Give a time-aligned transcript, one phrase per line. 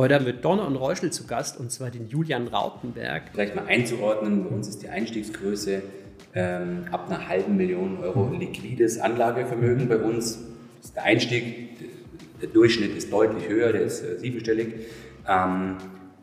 [0.00, 3.24] Heute haben wir Donner und Reuschel zu Gast und zwar den Julian Rautenberg.
[3.34, 5.82] Vielleicht mal einzuordnen, bei uns ist die Einstiegsgröße
[6.34, 10.38] ähm, ab einer halben Million Euro liquides Anlagevermögen bei uns.
[10.78, 11.44] Das ist der Einstieg,
[12.40, 14.86] der Durchschnitt ist deutlich höher, der ist äh, siebenstellig.
[15.28, 15.76] Ähm,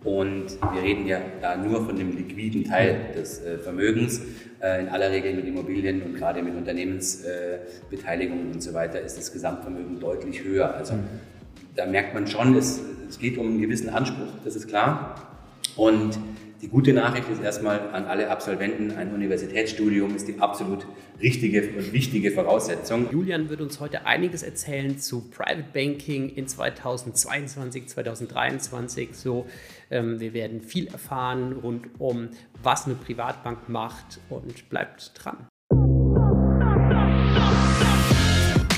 [0.03, 4.23] und wir reden ja da nur von dem liquiden Teil des äh, Vermögens.
[4.59, 9.31] Äh, in aller Regel mit Immobilien und gerade mit Unternehmensbeteiligungen und so weiter ist das
[9.31, 10.73] Gesamtvermögen deutlich höher.
[10.73, 11.03] Also mhm.
[11.75, 15.15] da merkt man schon, es, es geht um einen gewissen Anspruch, das ist klar.
[15.75, 16.17] Und
[16.61, 20.87] die gute Nachricht ist erstmal an alle Absolventen, ein Universitätsstudium ist die absolut
[21.21, 23.11] richtige und wichtige Voraussetzung.
[23.11, 29.09] Julian wird uns heute einiges erzählen zu Private Banking in 2022, 2023.
[29.13, 29.45] So,
[29.91, 32.29] ähm, wir werden viel erfahren rund um,
[32.63, 35.47] was eine Privatbank macht und bleibt dran.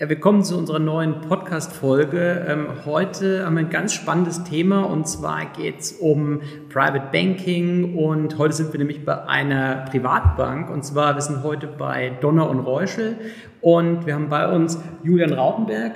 [0.00, 2.46] Ja, willkommen zu unserer neuen Podcast-Folge.
[2.48, 7.96] Ähm, heute haben wir ein ganz spannendes Thema und zwar geht es um Private Banking
[7.96, 12.48] und heute sind wir nämlich bei einer Privatbank und zwar wir sind heute bei Donner
[12.48, 13.16] und Reuschel
[13.60, 15.94] und wir haben bei uns Julian Rautenberg.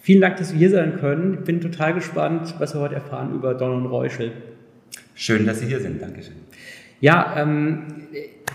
[0.00, 1.34] Vielen Dank, dass wir hier sein können.
[1.34, 4.32] Ich bin total gespannt, was wir heute erfahren über Donner und Reuschel.
[5.14, 6.02] Schön, dass Sie hier sind.
[6.02, 6.34] Dankeschön.
[7.00, 7.84] Ja, ähm,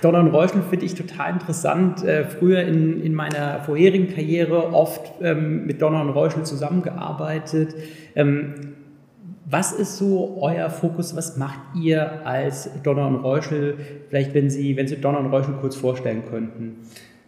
[0.02, 2.04] Donner und Reuschel finde ich total interessant.
[2.04, 7.76] Äh, früher in, in meiner vorherigen Karriere oft ähm, mit Donner und Reuschel zusammengearbeitet.
[8.16, 8.74] Ähm,
[9.46, 11.16] was ist so euer Fokus?
[11.16, 13.78] Was macht ihr als Donner und Reuschel?
[14.10, 16.78] Vielleicht, wenn Sie, wenn Sie Donner und Reuschel kurz vorstellen könnten.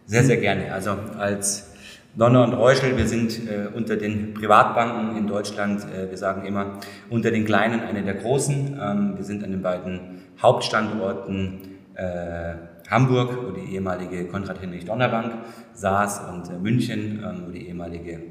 [0.06, 0.72] Sehr, sehr gerne.
[0.72, 1.74] Also als
[2.16, 6.80] Donner und Reuschel, wir sind äh, unter den Privatbanken in Deutschland, äh, wir sagen immer,
[7.10, 8.80] unter den Kleinen eine der großen.
[8.82, 11.62] Ähm, wir sind an den beiden Hauptstandorten
[11.96, 12.54] äh,
[12.90, 15.34] Hamburg, wo die ehemalige Konrad-Heinrich-Donner-Bank
[15.74, 18.22] saß und äh, München, ähm, wo die ehemalige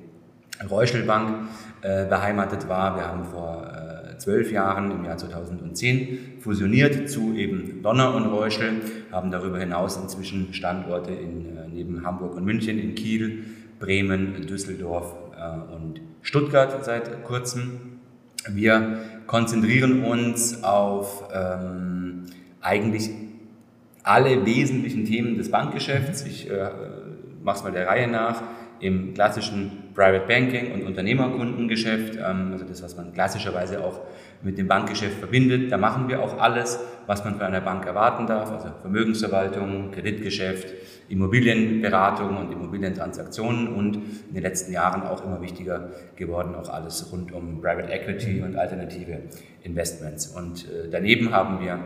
[0.70, 1.48] Reuschel-Bank
[1.80, 2.96] äh, beheimatet war.
[2.96, 8.82] Wir haben vor äh, zwölf Jahren, im Jahr 2010, fusioniert zu eben Donner und Reuschel,
[9.10, 13.44] haben darüber hinaus inzwischen Standorte in, äh, neben Hamburg und München in Kiel,
[13.80, 15.12] Bremen, Düsseldorf
[15.74, 17.98] und Stuttgart seit kurzem.
[18.48, 18.98] Wir
[19.32, 22.24] konzentrieren uns auf ähm,
[22.60, 23.08] eigentlich
[24.02, 26.26] alle wesentlichen Themen des Bankgeschäfts.
[26.26, 26.68] Ich äh,
[27.42, 28.42] mache es mal der Reihe nach.
[28.78, 34.00] Im klassischen Private Banking und Unternehmerkundengeschäft, ähm, also das, was man klassischerweise auch
[34.42, 38.26] mit dem Bankgeschäft verbindet, da machen wir auch alles, was man von einer Bank erwarten
[38.26, 40.66] darf, also Vermögensverwaltung, Kreditgeschäft,
[41.08, 47.32] Immobilienberatung und Immobilientransaktionen und in den letzten Jahren auch immer wichtiger geworden, auch alles rund
[47.32, 49.18] um Private Equity und alternative
[49.62, 50.28] Investments.
[50.28, 51.78] Und äh, daneben haben wir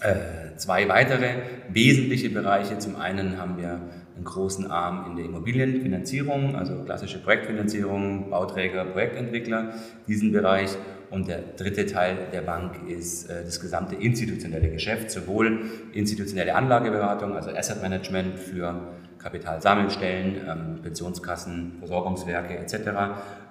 [0.00, 1.28] äh, zwei weitere
[1.68, 2.78] wesentliche Bereiche.
[2.78, 3.80] Zum einen haben wir
[4.16, 9.74] einen großen Arm in der Immobilienfinanzierung, also klassische Projektfinanzierung, Bauträger, Projektentwickler,
[10.06, 10.76] diesen Bereich.
[11.12, 15.60] Und der dritte Teil der Bank ist äh, das gesamte institutionelle Geschäft, sowohl
[15.92, 18.74] institutionelle Anlageberatung, also Asset Management für
[19.18, 22.76] Kapitalsammelstellen, ähm, Pensionskassen, Versorgungswerke etc.,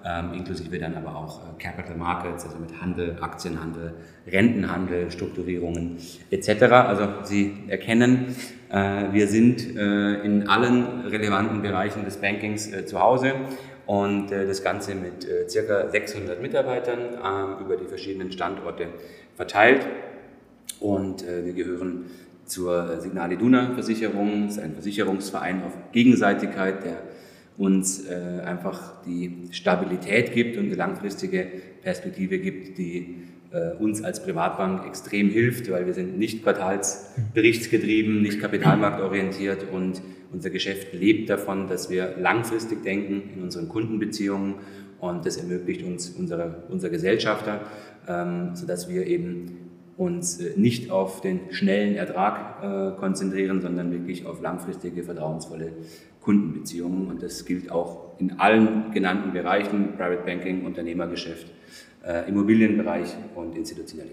[0.03, 3.93] ähm, inklusive dann aber auch äh, Capital Markets, also mit Handel, Aktienhandel,
[4.25, 5.97] Rentenhandel, Strukturierungen
[6.31, 6.63] etc.
[6.63, 8.35] Also Sie erkennen,
[8.71, 13.33] äh, wir sind in allen relevanten Bereichen des Bankings zu Hause
[13.85, 18.87] und das Ganze mit circa 600 Mitarbeitern ähm, über die verschiedenen Standorte
[19.35, 19.85] verteilt.
[20.79, 22.05] Und wir gehören
[22.45, 24.47] zur Signal Iduna Versicherung.
[24.47, 26.97] Das ist ein Versicherungsverein auf Gegenseitigkeit, der
[27.57, 31.47] uns äh, einfach die Stabilität gibt und eine langfristige
[31.83, 33.17] Perspektive gibt, die
[33.51, 40.01] äh, uns als Privatbank extrem hilft, weil wir sind nicht quartalsberichtsgetrieben, nicht kapitalmarktorientiert und
[40.31, 44.55] unser Geschäft lebt davon, dass wir langfristig denken in unseren Kundenbeziehungen
[44.99, 47.61] und das ermöglicht uns unsere, unser Gesellschafter,
[48.07, 49.57] ähm, sodass wir eben
[49.97, 55.73] uns äh, nicht auf den schnellen Ertrag äh, konzentrieren, sondern wirklich auf langfristige, vertrauensvolle
[56.21, 57.07] Kundenbeziehungen.
[57.07, 61.47] Und das gilt auch in allen genannten Bereichen, Private Banking, Unternehmergeschäft,
[62.05, 64.11] äh, Immobilienbereich und institutionelle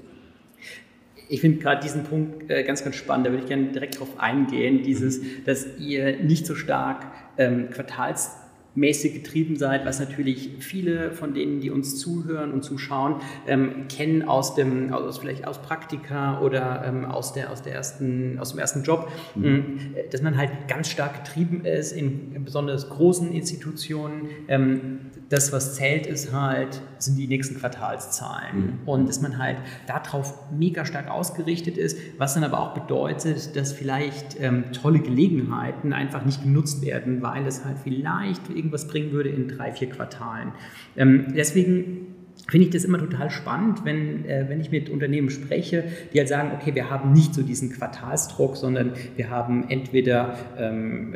[1.28, 3.26] Ich finde gerade diesen Punkt äh, ganz, ganz spannend.
[3.26, 8.30] Da würde ich gerne direkt darauf eingehen, dieses, dass ihr nicht so stark ähm, Quartals
[8.78, 13.16] mäßig getrieben seid, was natürlich viele von denen, die uns zuhören und zuschauen,
[13.46, 18.38] ähm, kennen aus dem, aus, vielleicht aus Praktika oder ähm, aus, der, aus, der ersten,
[18.38, 19.44] aus dem ersten Job, mhm.
[19.44, 19.78] Ähm,
[20.10, 24.28] dass man halt ganz stark getrieben ist in, in besonders großen Institutionen.
[24.46, 28.56] Ähm, das, was zählt, ist halt, sind die nächsten Quartalszahlen.
[28.56, 28.78] Mhm.
[28.86, 33.72] Und dass man halt darauf mega stark ausgerichtet ist, was dann aber auch bedeutet, dass
[33.72, 39.30] vielleicht ähm, tolle Gelegenheiten einfach nicht genutzt werden, weil es halt vielleicht irgendwas bringen würde
[39.30, 40.52] in drei, vier Quartalen.
[40.96, 42.17] Ähm, deswegen
[42.48, 46.28] finde ich das immer total spannend, wenn, äh, wenn ich mit Unternehmen spreche, die halt
[46.28, 51.14] sagen, okay, wir haben nicht so diesen Quartalsdruck, sondern wir haben entweder, ähm,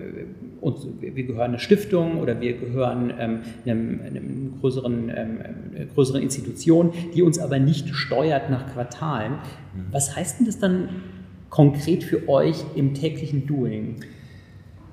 [0.61, 5.38] uns, wir gehören einer Stiftung oder wir gehören ähm, einem, einem größeren, ähm,
[5.75, 9.38] einer größeren Institution, die uns aber nicht steuert nach Quartalen.
[9.90, 10.90] Was heißt denn das dann
[11.49, 13.96] konkret für euch im täglichen Doing?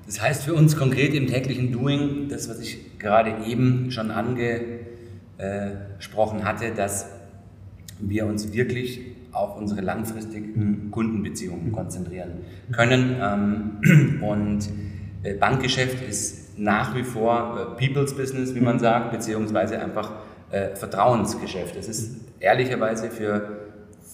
[0.06, 4.79] Das heißt für uns konkret im täglichen Doing, das, was ich gerade eben schon ange
[5.96, 7.06] gesprochen hatte, dass
[7.98, 9.00] wir uns wirklich
[9.32, 12.40] auf unsere langfristigen Kundenbeziehungen konzentrieren
[12.72, 13.16] können.
[13.20, 14.68] Ähm, und
[15.22, 20.12] äh, Bankgeschäft ist nach wie vor äh, People's Business, wie man sagt, beziehungsweise einfach
[20.50, 21.76] äh, Vertrauensgeschäft.
[21.76, 23.70] Es ist ehrlicherweise für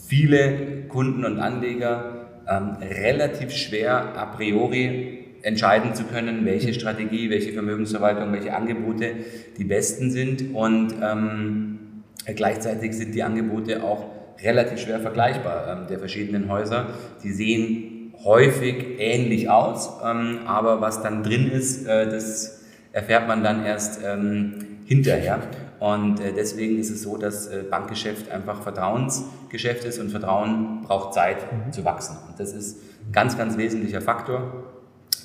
[0.06, 5.16] viele Kunden und Anleger ähm, relativ schwer a priori
[5.47, 9.13] entscheiden zu können, welche Strategie, welche Vermögensverwaltung, welche Angebote
[9.57, 10.53] die besten sind.
[10.53, 12.03] Und ähm,
[12.35, 14.07] gleichzeitig sind die Angebote auch
[14.43, 16.87] relativ schwer vergleichbar ähm, der verschiedenen Häuser.
[17.23, 23.45] Die sehen häufig ähnlich aus, ähm, aber was dann drin ist, äh, das erfährt man
[23.45, 24.55] dann erst ähm,
[24.85, 25.39] hinterher.
[25.79, 31.15] Und äh, deswegen ist es so, dass äh, Bankgeschäft einfach Vertrauensgeschäft ist und Vertrauen braucht
[31.15, 31.71] Zeit mhm.
[31.71, 32.17] zu wachsen.
[32.29, 34.66] Und das ist ein ganz, ganz wesentlicher Faktor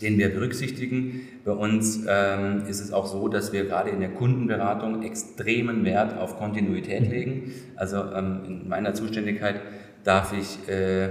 [0.01, 1.27] den wir berücksichtigen.
[1.45, 6.17] Bei uns ähm, ist es auch so, dass wir gerade in der Kundenberatung extremen Wert
[6.17, 7.51] auf Kontinuität legen.
[7.75, 9.61] Also ähm, in meiner Zuständigkeit
[10.03, 11.09] darf ich äh,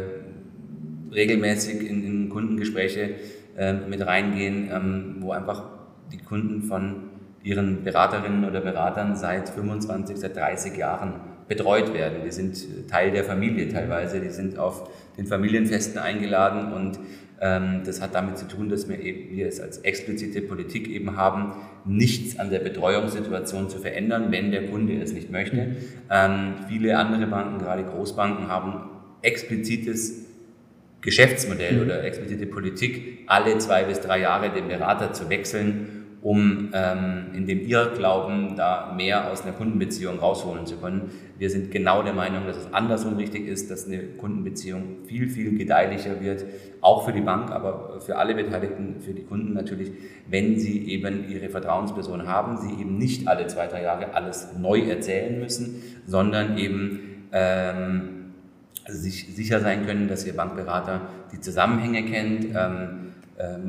[1.13, 3.15] regelmäßig in, in Kundengespräche
[3.57, 5.65] äh, mit reingehen, ähm, wo einfach
[6.13, 7.11] die Kunden von
[7.43, 11.15] ihren Beraterinnen oder Beratern seit 25, seit 30 Jahren
[11.51, 12.21] betreut werden.
[12.25, 14.89] Die sind Teil der Familie teilweise, die sind auf
[15.19, 17.01] den Familienfesten eingeladen und
[17.41, 21.17] ähm, das hat damit zu tun, dass wir, eben, wir es als explizite Politik eben
[21.17, 21.55] haben,
[21.85, 25.57] nichts an der Betreuungssituation zu verändern, wenn der Kunde es nicht möchte.
[25.57, 25.77] Mhm.
[26.09, 28.89] Ähm, viele andere Banken, gerade Großbanken, haben
[29.23, 30.27] explizites
[31.01, 31.83] Geschäftsmodell mhm.
[31.83, 37.47] oder explizite Politik, alle zwei bis drei Jahre den Berater zu wechseln um ähm, in
[37.47, 41.11] dem Irrglauben da mehr aus einer Kundenbeziehung rausholen zu können.
[41.39, 45.57] Wir sind genau der Meinung, dass es andersrum richtig ist, dass eine Kundenbeziehung viel, viel
[45.57, 46.45] gedeihlicher wird,
[46.83, 49.93] auch für die Bank, aber für alle Beteiligten, für die Kunden natürlich,
[50.29, 54.81] wenn sie eben ihre Vertrauensperson haben, sie eben nicht alle zwei, drei Jahre alles neu
[54.81, 58.21] erzählen müssen, sondern eben ähm,
[58.87, 61.03] sich sicher sein können, dass ihr Bankberater
[61.33, 63.10] die Zusammenhänge kennt, ähm,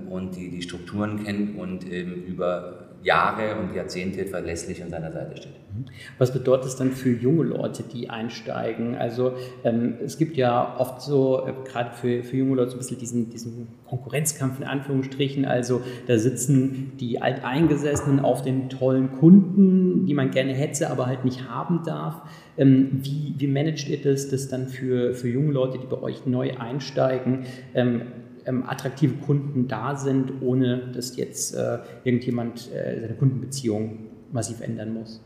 [0.09, 5.38] und die, die Strukturen kennt und ähm, über Jahre und Jahrzehnte verlässlich an seiner Seite
[5.38, 5.53] steht.
[5.75, 5.85] Mhm.
[6.18, 8.95] Was bedeutet das dann für junge Leute, die einsteigen?
[8.95, 9.33] Also
[9.63, 13.00] ähm, es gibt ja oft so, äh, gerade für, für junge Leute, so ein bisschen
[13.00, 15.45] diesen, diesen Konkurrenzkampf in Anführungsstrichen.
[15.45, 21.25] Also da sitzen die Alteingesessenen auf den tollen Kunden, die man gerne hätte, aber halt
[21.25, 22.21] nicht haben darf.
[22.57, 26.27] Ähm, wie, wie managt ihr das, das dann für, für junge Leute, die bei euch
[26.27, 27.45] neu einsteigen?
[27.73, 28.03] Ähm,
[28.46, 34.00] ähm, attraktive Kunden da sind, ohne dass jetzt äh, irgendjemand äh, seine Kundenbeziehung
[34.31, 35.21] massiv ändern muss?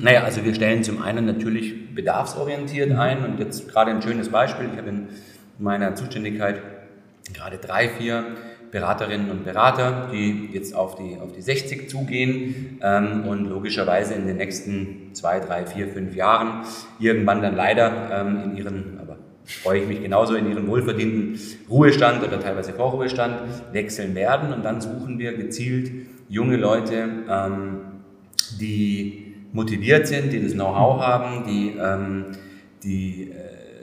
[0.00, 4.68] Naja, also wir stellen zum einen natürlich bedarfsorientiert ein und jetzt gerade ein schönes Beispiel.
[4.72, 5.08] Ich habe in
[5.58, 6.62] meiner Zuständigkeit
[7.34, 8.24] gerade drei, vier
[8.70, 14.26] Beraterinnen und Berater, die jetzt auf die, auf die 60 zugehen ähm, und logischerweise in
[14.26, 16.64] den nächsten zwei, drei, vier, fünf Jahren
[16.98, 18.97] irgendwann dann leider ähm, in ihren,
[19.48, 21.38] freue ich mich genauso in ihren wohlverdienten
[21.68, 23.40] Ruhestand oder teilweise Vorruhestand
[23.72, 24.52] wechseln werden.
[24.52, 25.90] Und dann suchen wir gezielt
[26.28, 27.78] junge Leute, ähm,
[28.60, 32.26] die motiviert sind, die das Know-how haben, die, ähm,
[32.82, 33.32] die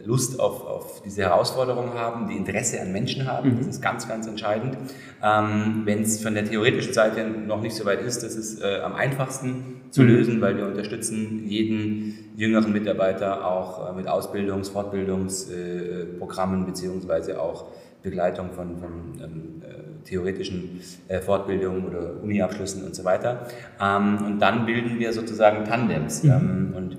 [0.05, 3.53] Lust auf, auf diese Herausforderung haben, die Interesse an Menschen haben.
[3.53, 3.57] Mhm.
[3.57, 4.77] Das ist ganz, ganz entscheidend.
[5.23, 8.79] Ähm, Wenn es von der theoretischen Seite noch nicht so weit ist, das ist äh,
[8.79, 10.07] am einfachsten zu mhm.
[10.07, 17.65] lösen, weil wir unterstützen jeden jüngeren Mitarbeiter auch äh, mit Ausbildungs-, Fortbildungsprogrammen äh, beziehungsweise auch
[18.03, 18.91] Begleitung von, von
[19.23, 23.47] ähm, äh, theoretischen äh, Fortbildungen oder Uniabschlüssen und so weiter.
[23.81, 26.23] Ähm, und dann bilden wir sozusagen Tandems.
[26.23, 26.29] Mhm.
[26.29, 26.97] Ähm, und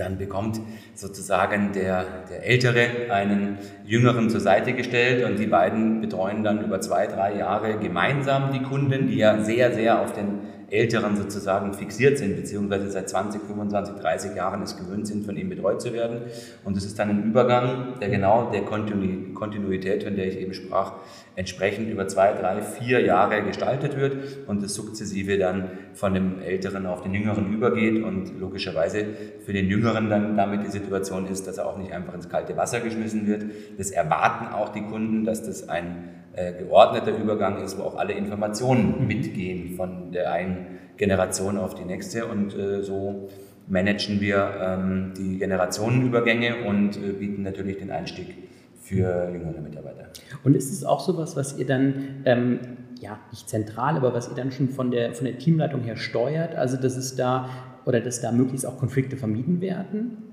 [0.00, 0.60] dann bekommt
[0.94, 6.80] sozusagen der, der Ältere einen Jüngeren zur Seite gestellt und die beiden betreuen dann über
[6.80, 10.40] zwei, drei Jahre gemeinsam die Kunden, die ja sehr, sehr auf den
[10.70, 15.48] Älteren sozusagen fixiert sind, beziehungsweise seit 20, 25, 30 Jahren es gewöhnt sind, von ihm
[15.48, 16.22] betreut zu werden.
[16.64, 20.94] Und es ist dann ein Übergang, der genau der Kontinuität, von der ich eben sprach,
[21.36, 26.86] entsprechend über zwei, drei, vier Jahre gestaltet wird und das sukzessive dann von dem Älteren
[26.86, 29.06] auf den Jüngeren übergeht und logischerweise
[29.44, 32.56] für den Jüngeren dann damit die Situation ist, dass er auch nicht einfach ins kalte
[32.56, 33.46] Wasser geschmissen wird.
[33.78, 39.06] Das erwarten auch die Kunden, dass das ein geordneter Übergang ist, wo auch alle Informationen
[39.06, 43.28] mitgehen von der einen Generation auf die nächste und äh, so
[43.66, 48.36] managen wir ähm, die Generationenübergänge und äh, bieten natürlich den Einstieg
[48.82, 50.08] für jüngere Mitarbeiter.
[50.44, 52.58] Und ist es auch sowas, was ihr dann, ähm,
[53.00, 56.54] ja, nicht zentral, aber was ihr dann schon von der, von der Teamleitung her steuert?
[56.54, 57.48] Also, dass es da
[57.86, 60.29] oder dass da möglichst auch Konflikte vermieden werden?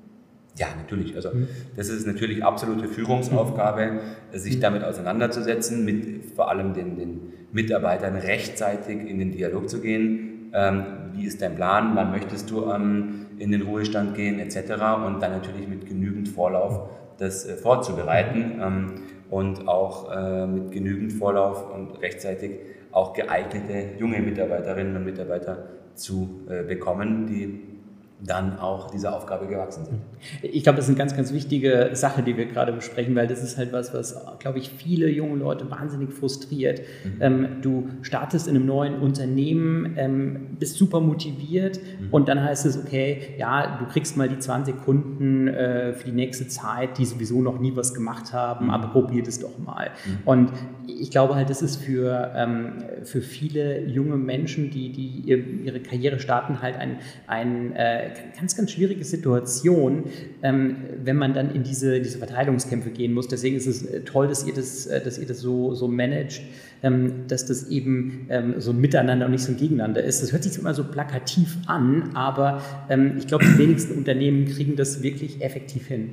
[0.58, 1.16] Ja, natürlich.
[1.16, 1.48] Also mhm.
[1.76, 4.00] das ist natürlich absolute Führungsaufgabe,
[4.34, 10.52] sich damit auseinanderzusetzen, mit vor allem den, den Mitarbeitern rechtzeitig in den Dialog zu gehen.
[10.54, 10.84] Ähm,
[11.14, 11.96] wie ist dein Plan?
[11.96, 14.72] Wann möchtest du ähm, in den Ruhestand gehen, etc.
[15.06, 18.94] Und dann natürlich mit genügend Vorlauf das äh, vorzubereiten ähm,
[19.30, 22.52] und auch äh, mit genügend Vorlauf und rechtzeitig
[22.92, 27.77] auch geeignete junge Mitarbeiterinnen und Mitarbeiter zu äh, bekommen, die
[28.20, 30.00] dann auch dieser Aufgabe gewachsen sind.
[30.42, 33.44] Ich glaube, das ist eine ganz, ganz wichtige Sache, die wir gerade besprechen, weil das
[33.44, 36.82] ist halt was, was, glaube ich, viele junge Leute wahnsinnig frustriert.
[37.04, 37.22] Mhm.
[37.22, 42.08] Ähm, du startest in einem neuen Unternehmen, ähm, bist super motiviert mhm.
[42.10, 46.16] und dann heißt es, okay, ja, du kriegst mal die 20 Kunden äh, für die
[46.16, 48.72] nächste Zeit, die sowieso noch nie was gemacht haben, mhm.
[48.72, 49.92] aber probier das doch mal.
[50.06, 50.18] Mhm.
[50.26, 50.52] Und
[50.88, 56.20] ich glaube halt, das ist für, ähm, für viele junge Menschen, die, die ihre Karriere
[56.20, 56.98] starten, halt ein,
[57.28, 58.07] ein äh,
[58.38, 60.06] ganz, ganz schwierige Situation,
[60.44, 63.28] ähm, wenn man dann in diese, diese Verteilungskämpfe gehen muss.
[63.28, 66.42] Deswegen ist es äh, toll, dass ihr das, äh, dass ihr das so, so managt,
[66.84, 70.22] ähm, dass das eben ähm, so ein Miteinander und nicht so ein Gegeneinander ist.
[70.22, 74.76] Das hört sich immer so plakativ an, aber ähm, ich glaube, die wenigsten Unternehmen kriegen
[74.76, 76.12] das wirklich effektiv hin.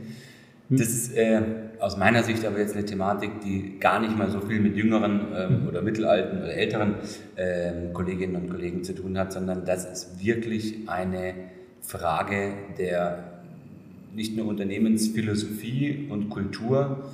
[0.69, 0.79] Hm?
[0.79, 1.41] Das ist äh,
[1.79, 5.21] aus meiner Sicht aber jetzt eine Thematik, die gar nicht mal so viel mit jüngeren
[5.37, 6.95] ähm, oder mittelalten oder älteren
[7.37, 11.35] ähm, Kolleginnen und Kollegen zu tun hat, sondern das ist wirklich eine
[11.87, 13.25] Frage der
[14.14, 17.05] nicht nur Unternehmensphilosophie und Kultur,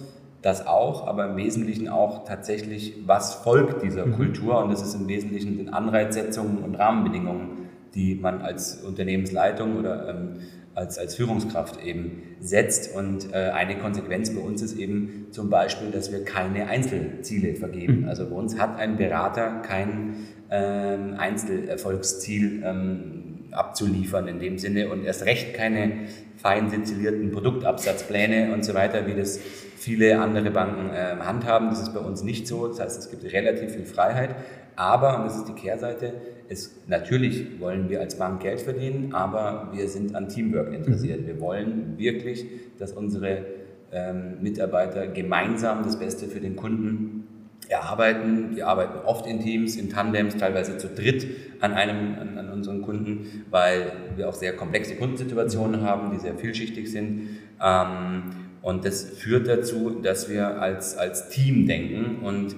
[0.43, 4.15] das auch, aber im Wesentlichen auch tatsächlich, was folgt dieser mhm.
[4.15, 10.09] Kultur und das ist im Wesentlichen den Anreizsetzungen und Rahmenbedingungen, die man als Unternehmensleitung oder
[10.09, 10.37] ähm,
[10.75, 12.95] als, als Führungskraft eben setzt.
[12.95, 18.03] Und äh, eine Konsequenz bei uns ist eben zum Beispiel, dass wir keine Einzelziele vergeben.
[18.03, 18.09] Mhm.
[18.09, 20.15] Also bei uns hat ein Berater kein
[20.51, 28.65] ähm, Einzelerfolgsziel ähm, abzuliefern in dem Sinne und erst recht keine fein sezilierten Produktabsatzpläne und
[28.65, 29.39] so weiter, wie das
[29.77, 31.71] viele andere Banken äh, handhaben.
[31.71, 32.69] Das ist bei uns nicht so.
[32.69, 34.35] Das heißt, es gibt relativ viel Freiheit.
[34.77, 36.15] Aber, und das ist die Kehrseite,
[36.49, 41.27] es, natürlich wollen wir als Bank Geld verdienen, aber wir sind an Teamwork interessiert.
[41.27, 42.45] Wir wollen wirklich,
[42.79, 43.45] dass unsere
[43.93, 47.40] ähm, Mitarbeiter gemeinsam das Beste für den Kunden
[47.71, 48.57] erarbeiten.
[48.57, 51.27] Wir arbeiten oft in Teams, in Tandems, teilweise zu dritt
[51.61, 56.35] an, einem, an, an unseren Kunden, weil wir auch sehr komplexe Kundensituationen haben, die sehr
[56.35, 57.39] vielschichtig sind.
[57.63, 58.23] Ähm,
[58.61, 62.57] und das führt dazu, dass wir als, als Team denken und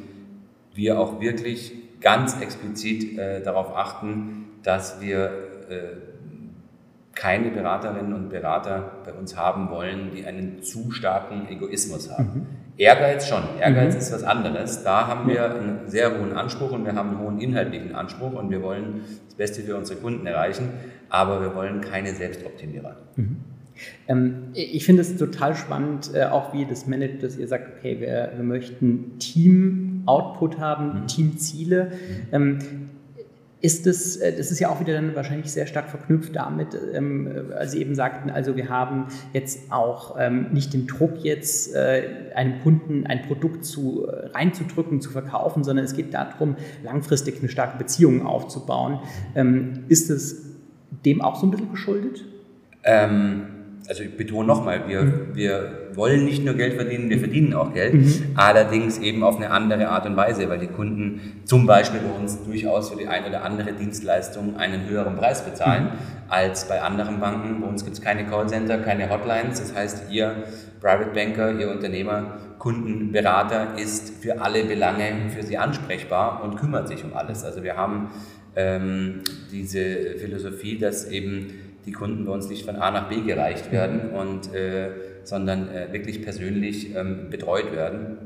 [0.75, 5.27] wir auch wirklich ganz explizit äh, darauf achten, dass wir
[5.69, 6.13] äh,
[7.15, 12.25] keine Beraterinnen und Berater bei uns haben wollen, die einen zu starken Egoismus haben.
[12.35, 12.47] Mhm.
[12.77, 13.43] Ehrgeiz schon.
[13.61, 14.01] Ehrgeiz mhm.
[14.01, 14.83] ist was anderes.
[14.83, 18.51] Da haben wir einen sehr hohen Anspruch und wir haben einen hohen inhaltlichen Anspruch und
[18.51, 20.69] wir wollen das Beste für unsere Kunden erreichen,
[21.09, 22.97] aber wir wollen keine Selbstoptimierer.
[23.17, 23.37] Mhm.
[24.09, 28.01] Ähm, ich finde es total spannend, äh, auch wie das managt, dass ihr sagt, okay,
[28.01, 31.07] wir, wir möchten Team-Output haben, mhm.
[31.07, 31.85] Teamziele.
[31.85, 32.29] Mhm.
[32.33, 32.59] Ähm,
[33.63, 37.53] ist das, äh, das ist ja auch wieder dann wahrscheinlich sehr stark verknüpft damit, ähm,
[37.57, 42.33] als Sie eben sagten, also wir haben jetzt auch ähm, nicht den Druck, jetzt äh,
[42.35, 47.49] einem Kunden ein Produkt zu, äh, reinzudrücken, zu verkaufen, sondern es geht darum, langfristig eine
[47.49, 48.99] starke Beziehung aufzubauen.
[49.37, 50.57] Ähm, ist es
[51.07, 52.25] dem auch so ein bisschen geschuldet?
[52.83, 53.47] Ähm,
[53.89, 55.35] also ich betone nochmal, wir, mhm.
[55.35, 58.33] wir wollen nicht nur Geld verdienen, wir verdienen auch Geld, mhm.
[58.35, 62.43] allerdings eben auf eine andere Art und Weise, weil die Kunden zum Beispiel bei uns
[62.45, 65.89] durchaus für die eine oder andere Dienstleistung einen höheren Preis bezahlen mhm.
[66.29, 67.61] als bei anderen Banken.
[67.61, 70.45] Bei uns gibt es keine Callcenter, keine Hotlines, das heißt, ihr
[70.81, 77.03] Private Banker, ihr Unternehmer, Kundenberater ist für alle Belange für sie ansprechbar und kümmert sich
[77.05, 77.45] um alles.
[77.45, 78.11] Also wir haben
[78.55, 81.55] ähm, diese Philosophie, dass eben
[81.87, 84.91] die Kunden bei uns nicht von A nach B gereicht werden, und, äh,
[85.25, 88.17] sondern äh, wirklich persönlich ähm, betreut werden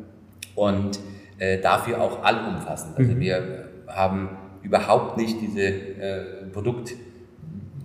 [0.55, 0.99] und
[1.39, 2.97] äh, dafür auch allumfassend.
[2.99, 3.21] Also mhm.
[3.21, 4.31] wir haben
[4.63, 6.95] überhaupt nicht diese äh, Produkt-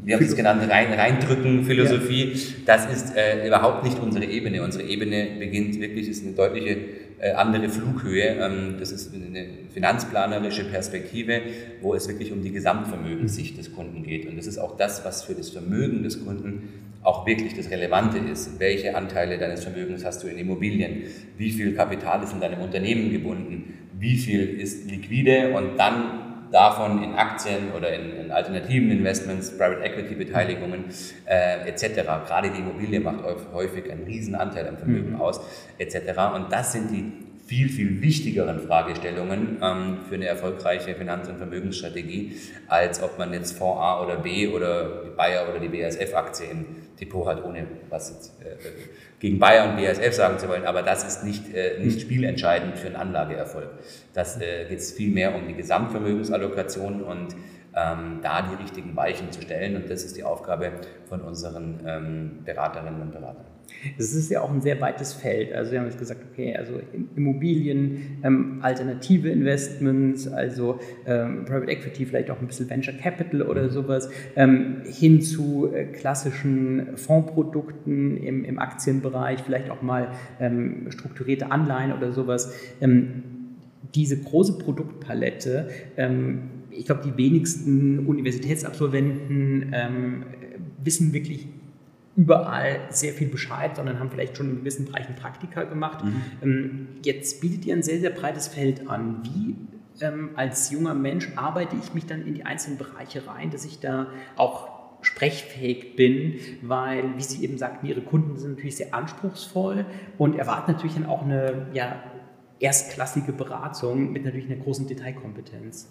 [0.04, 2.34] wir haben es genannt, rein, reindrücken Philosophie.
[2.34, 2.40] Ja.
[2.66, 4.64] Das ist äh, überhaupt nicht unsere Ebene.
[4.64, 6.76] Unsere Ebene beginnt wirklich, ist eine deutliche
[7.30, 8.38] andere Flughöhe.
[8.40, 11.42] Ähm, das ist eine finanzplanerische Perspektive,
[11.82, 14.28] wo es wirklich um die Gesamtvermögenssicht des Kunden geht.
[14.28, 16.70] Und das ist auch das, was für das Vermögen des Kunden
[17.04, 18.60] auch wirklich das Relevante ist.
[18.60, 21.04] Welche Anteile deines Vermögens hast du in Immobilien?
[21.38, 23.74] Wie viel Kapital ist in deinem Unternehmen gebunden?
[23.98, 25.54] Wie viel ist liquide?
[25.54, 26.21] Und dann
[26.52, 30.86] davon in Aktien oder in, in alternativen Investments, Private Equity Beteiligungen
[31.26, 32.04] äh, etc.
[32.28, 33.20] Gerade die Immobilie macht
[33.54, 35.22] häufig einen riesen Anteil am Vermögen mhm.
[35.22, 35.42] aus
[35.78, 35.96] etc.
[36.36, 42.38] Und das sind die viel, viel wichtigeren Fragestellungen ähm, für eine erfolgreiche Finanz- und Vermögensstrategie,
[42.70, 46.66] als ob man jetzt Fonds A oder B oder die Bayer oder die BASF-Aktie im
[46.98, 48.56] Depot hat, ohne was jetzt, äh,
[49.20, 50.66] gegen Bayer und BASF sagen zu wollen.
[50.66, 53.68] Aber das ist nicht, äh, nicht spielentscheidend für einen Anlageerfolg.
[54.14, 57.36] Das äh, geht es vielmehr um die Gesamtvermögensallokation und
[57.76, 59.76] ähm, da die richtigen Weichen zu stellen.
[59.76, 60.72] Und das ist die Aufgabe
[61.10, 63.51] von unseren ähm, Beraterinnen und Beratern.
[63.98, 65.54] Es ist ja auch ein sehr weites Feld.
[65.54, 66.80] Also wir haben jetzt gesagt, okay, also
[67.16, 73.70] Immobilien, ähm, alternative Investments, also ähm, Private Equity, vielleicht auch ein bisschen Venture Capital oder
[73.70, 80.10] sowas, ähm, hin zu äh, klassischen Fondsprodukten im, im, Aktienbereich, vielleicht auch mal
[80.40, 82.54] ähm, strukturierte Anleihen oder sowas.
[82.80, 83.24] Ähm,
[83.96, 89.74] diese große Produktpalette, ähm, ich glaube, die wenigsten Universitätsabsolventen
[90.84, 91.48] wissen wirklich
[92.16, 96.04] überall sehr viel Bescheid, sondern haben vielleicht schon in gewissen Bereichen Praktika gemacht.
[96.04, 96.22] Mhm.
[96.42, 99.24] Ähm, jetzt bietet ihr ein sehr, sehr breites Feld an.
[99.24, 99.56] Wie
[100.04, 103.80] ähm, als junger Mensch arbeite ich mich dann in die einzelnen Bereiche rein, dass ich
[103.80, 104.70] da auch
[105.02, 109.86] sprechfähig bin, weil, wie Sie eben sagten, Ihre Kunden sind natürlich sehr anspruchsvoll
[110.18, 112.04] und erwarten natürlich dann auch eine ja,
[112.60, 115.88] erstklassige Beratung mit natürlich einer großen Detailkompetenz.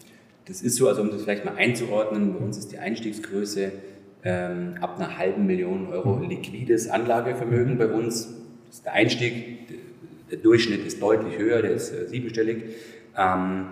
[0.47, 3.73] Das ist so, also um das vielleicht mal einzuordnen, bei uns ist die Einstiegsgröße
[4.25, 8.35] ähm, ab einer halben Million Euro liquides Anlagevermögen bei uns.
[8.67, 9.69] Das ist der Einstieg,
[10.31, 12.65] der Durchschnitt ist deutlich höher, der ist äh, siebenstellig.
[13.17, 13.67] Ähm,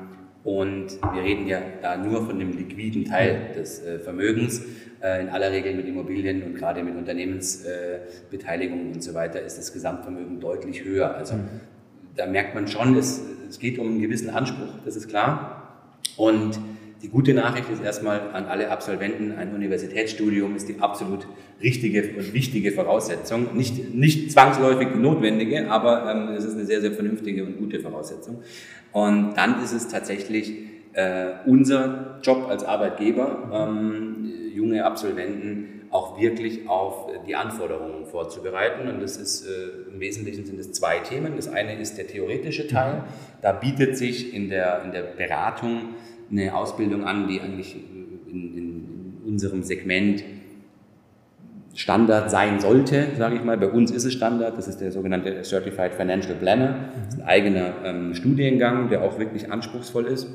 [0.44, 4.62] und wir reden ja da nur von dem liquiden Teil des äh, Vermögens.
[5.00, 9.72] Äh, in aller Regel mit Immobilien und gerade mit Unternehmensbeteiligungen und so weiter ist das
[9.72, 11.14] Gesamtvermögen deutlich höher.
[11.14, 11.48] Also mhm.
[12.16, 15.84] da merkt man schon, es, es geht um einen gewissen Anspruch, das ist klar.
[16.16, 16.58] Und
[17.02, 21.26] die gute Nachricht ist erstmal an alle Absolventen, ein Universitätsstudium ist die absolut
[21.62, 23.56] richtige und wichtige Voraussetzung.
[23.56, 27.78] Nicht, nicht zwangsläufig die notwendige, aber ähm, es ist eine sehr, sehr vernünftige und gute
[27.80, 28.42] Voraussetzung.
[28.92, 30.54] Und dann ist es tatsächlich
[30.94, 38.88] äh, unser Job als Arbeitgeber, ähm, junge Absolventen auch wirklich auf die Anforderungen vorzubereiten.
[38.88, 41.36] Und das ist äh, im Wesentlichen sind es zwei Themen.
[41.36, 43.04] Das eine ist der theoretische Teil.
[43.40, 45.94] Da bietet sich in der, in der Beratung
[46.30, 47.76] eine Ausbildung an, die eigentlich
[48.30, 50.22] in, in unserem Segment
[51.74, 53.56] Standard sein sollte, sage ich mal.
[53.56, 56.90] Bei uns ist es Standard, das ist der sogenannte Certified Financial Planner.
[57.04, 60.28] Das ist ein eigener ähm, Studiengang, der auch wirklich anspruchsvoll ist,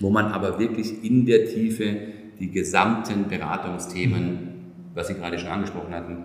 [0.00, 1.96] wo man aber wirklich in der Tiefe
[2.40, 6.24] die gesamten Beratungsthemen, was Sie gerade schon angesprochen hatten,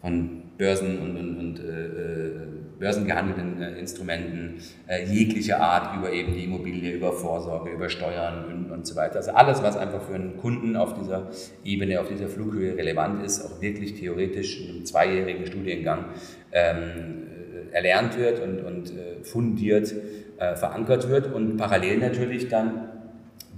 [0.00, 2.46] von Börsen und, und, und äh, äh,
[2.78, 8.70] börsengehandelten äh, Instrumenten äh, jeglicher Art über eben die Immobilie, über Vorsorge, über Steuern und,
[8.70, 9.16] und, so weiter.
[9.16, 11.30] Also alles, was einfach für einen Kunden auf dieser
[11.64, 16.06] Ebene, auf dieser Flughöhe relevant ist, auch wirklich theoretisch in einem zweijährigen Studiengang
[16.52, 17.26] ähm,
[17.72, 19.94] äh, erlernt wird und, und äh, fundiert
[20.38, 22.90] verankert wird und parallel natürlich dann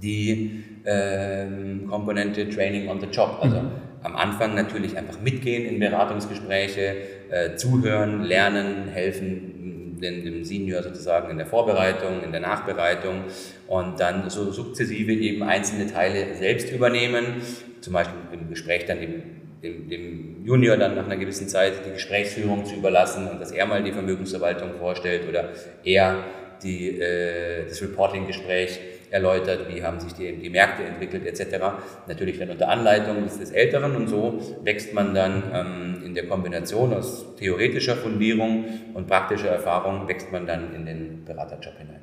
[0.01, 3.37] die ähm, Komponente Training on the Job.
[3.41, 3.71] Also mhm.
[4.03, 6.95] am Anfang natürlich einfach mitgehen in Beratungsgespräche,
[7.29, 9.59] äh, zuhören, lernen, helfen
[10.01, 13.25] dem, dem Senior sozusagen in der Vorbereitung, in der Nachbereitung
[13.67, 17.41] und dann so sukzessive eben einzelne Teile selbst übernehmen,
[17.81, 19.23] zum Beispiel im Gespräch dann eben
[19.61, 23.65] dem, dem, Junior dann nach einer gewissen Zeit die Gesprächsführung zu überlassen und dass er
[23.65, 25.49] mal die Vermögensverwaltung vorstellt oder
[25.83, 26.23] er
[26.63, 28.79] die, äh, das Reporting-Gespräch
[29.11, 31.63] erläutert, wie haben sich die, die Märkte entwickelt etc.
[32.07, 36.27] Natürlich dann unter Anleitung des, des Älteren und so wächst man dann ähm, in der
[36.27, 42.01] Kombination aus theoretischer Fundierung und praktischer Erfahrung, wächst man dann in den Beraterjob hinein.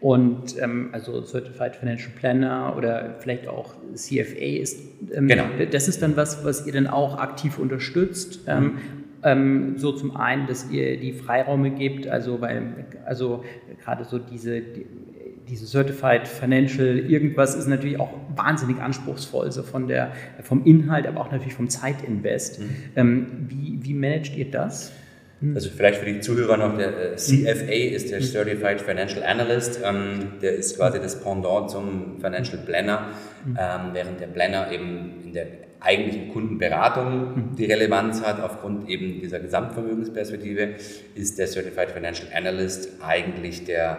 [0.00, 4.78] Und ähm, also Certified Financial Planner oder vielleicht auch CFA ist,
[5.12, 5.44] ähm, genau.
[5.70, 8.46] das ist dann was, was ihr dann auch aktiv unterstützt.
[8.46, 8.78] Mhm.
[9.24, 13.44] Ähm, so zum einen, dass ihr die Freiräume gebt, also weil, also
[13.82, 14.86] gerade so diese, die,
[15.48, 21.20] diese Certified Financial irgendwas ist natürlich auch wahnsinnig anspruchsvoll, so von der, vom Inhalt, aber
[21.20, 22.60] auch natürlich vom Zeitinvest.
[22.60, 22.70] Mhm.
[22.96, 24.92] Ähm, wie, wie managt ihr das?
[25.40, 25.54] Hm.
[25.54, 28.26] Also vielleicht für die Zuhörer noch, der äh, CFA ist der hm.
[28.26, 33.08] Certified Financial Analyst, ähm, der ist quasi das Pendant zum Financial Planner,
[33.44, 33.56] hm.
[33.58, 35.46] ähm, während der Planner eben in der
[35.80, 40.70] eigentlichen Kundenberatung die Relevanz hat, aufgrund eben dieser Gesamtvermögensperspektive,
[41.14, 43.98] ist der Certified Financial Analyst eigentlich der,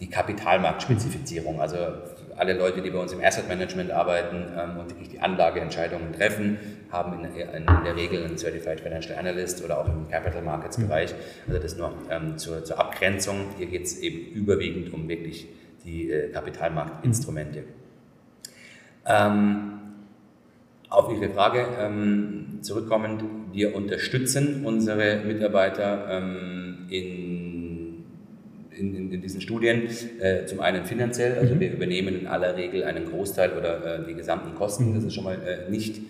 [0.00, 1.60] die Kapitalmarktspezifizierung.
[1.60, 1.76] Also
[2.36, 6.58] alle Leute, die bei uns im Asset Management arbeiten ähm, und wirklich die Anlageentscheidungen treffen,
[6.90, 10.76] haben in, in, in, der Regel einen Certified Financial Analyst oder auch im Capital Markets
[10.76, 11.14] Bereich.
[11.48, 13.46] Also das nur ähm, zur, zur, Abgrenzung.
[13.56, 15.48] Hier geht es eben überwiegend um wirklich
[15.84, 17.64] die äh, Kapitalmarktinstrumente.
[19.06, 19.72] Ähm,
[20.88, 27.45] auf Ihre Frage ähm, zurückkommend, wir unterstützen unsere Mitarbeiter ähm, in
[28.78, 29.88] in, in, in diesen Studien.
[30.20, 31.60] Äh, zum einen finanziell, also mhm.
[31.60, 34.94] wir übernehmen in aller Regel einen Großteil oder äh, die gesamten Kosten, mhm.
[34.94, 36.00] das ist schon mal äh, nicht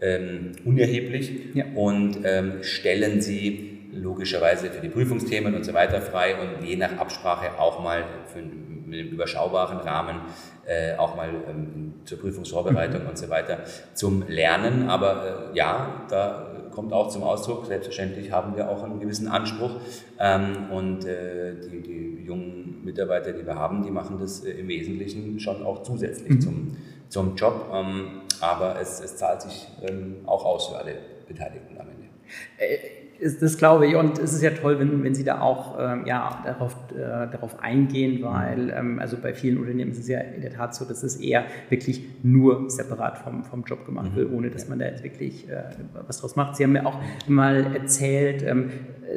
[0.00, 1.64] ähm, unerheblich ja.
[1.74, 6.96] und ähm, stellen sie logischerweise für die Prüfungsthemen und so weiter frei und je nach
[6.96, 10.20] Absprache auch mal für, mit einem überschaubaren Rahmen
[10.66, 13.08] äh, auch mal ähm, zur Prüfungsvorbereitung mhm.
[13.10, 13.60] und so weiter
[13.94, 14.88] zum Lernen.
[14.88, 17.66] Aber äh, ja, da kommt auch zum Ausdruck.
[17.66, 19.72] Selbstverständlich haben wir auch einen gewissen Anspruch.
[20.18, 24.68] Ähm, und äh, die, die, jungen Mitarbeiter, die wir haben, die machen das äh, im
[24.68, 26.40] Wesentlichen schon auch zusätzlich mhm.
[26.40, 26.76] zum,
[27.08, 27.66] zum Job.
[27.72, 30.94] Ähm, aber es, es zahlt sich ähm, auch aus für alle
[31.26, 33.01] Beteiligten am Ende.
[33.22, 33.94] Ist, das glaube ich.
[33.94, 37.62] Und es ist ja toll, wenn, wenn Sie da auch ähm, ja, darauf, äh, darauf
[37.62, 41.04] eingehen, weil ähm, also bei vielen Unternehmen ist es ja in der Tat so, dass
[41.04, 44.16] es eher wirklich nur separat vom, vom Job gemacht mhm.
[44.16, 45.62] wird, ohne dass man da jetzt wirklich äh,
[46.04, 46.56] was draus macht.
[46.56, 48.70] Sie haben mir auch mal erzählt, ähm,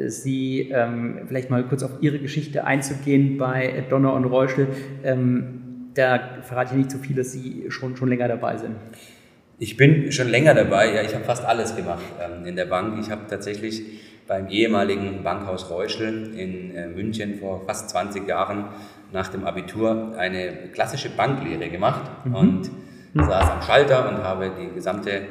[0.06, 4.68] Sie ähm, vielleicht mal kurz auf Ihre Geschichte einzugehen bei Donner und Reuschel.
[5.02, 8.76] Ähm, da verrate ich nicht zu viel, dass Sie schon, schon länger dabei sind.
[9.58, 12.98] Ich bin schon länger dabei, ja, ich habe fast alles gemacht ähm, in der Bank.
[13.00, 13.82] Ich habe tatsächlich
[14.26, 18.66] beim ehemaligen Bankhaus Reuschel in äh, München vor fast 20 Jahren
[19.12, 22.34] nach dem Abitur eine klassische Banklehre gemacht mhm.
[22.34, 22.70] und
[23.14, 23.24] mhm.
[23.24, 25.22] saß am Schalter und habe die gesamte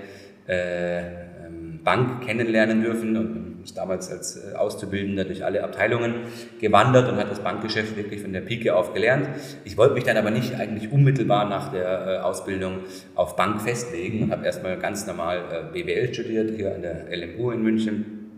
[0.47, 6.13] äh, ähm, Bank kennenlernen dürfen und ist damals als äh, Auszubildender durch alle Abteilungen
[6.61, 9.27] gewandert und hat das Bankgeschäft wirklich von der Pike auf gelernt.
[9.63, 12.81] Ich wollte mich dann aber nicht eigentlich unmittelbar nach der äh, Ausbildung
[13.15, 17.51] auf Bank festlegen und habe erstmal ganz normal äh, BWL studiert hier an der LMU
[17.51, 18.29] in München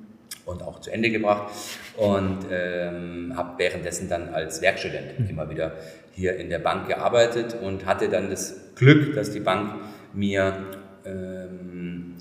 [0.46, 1.52] und auch zu Ende gebracht
[1.98, 5.30] und ähm, habe währenddessen dann als Werkstudent mhm.
[5.30, 5.74] immer wieder
[6.14, 9.76] hier in der Bank gearbeitet und hatte dann das Glück, dass die Bank
[10.14, 10.54] mir
[11.06, 11.77] ähm,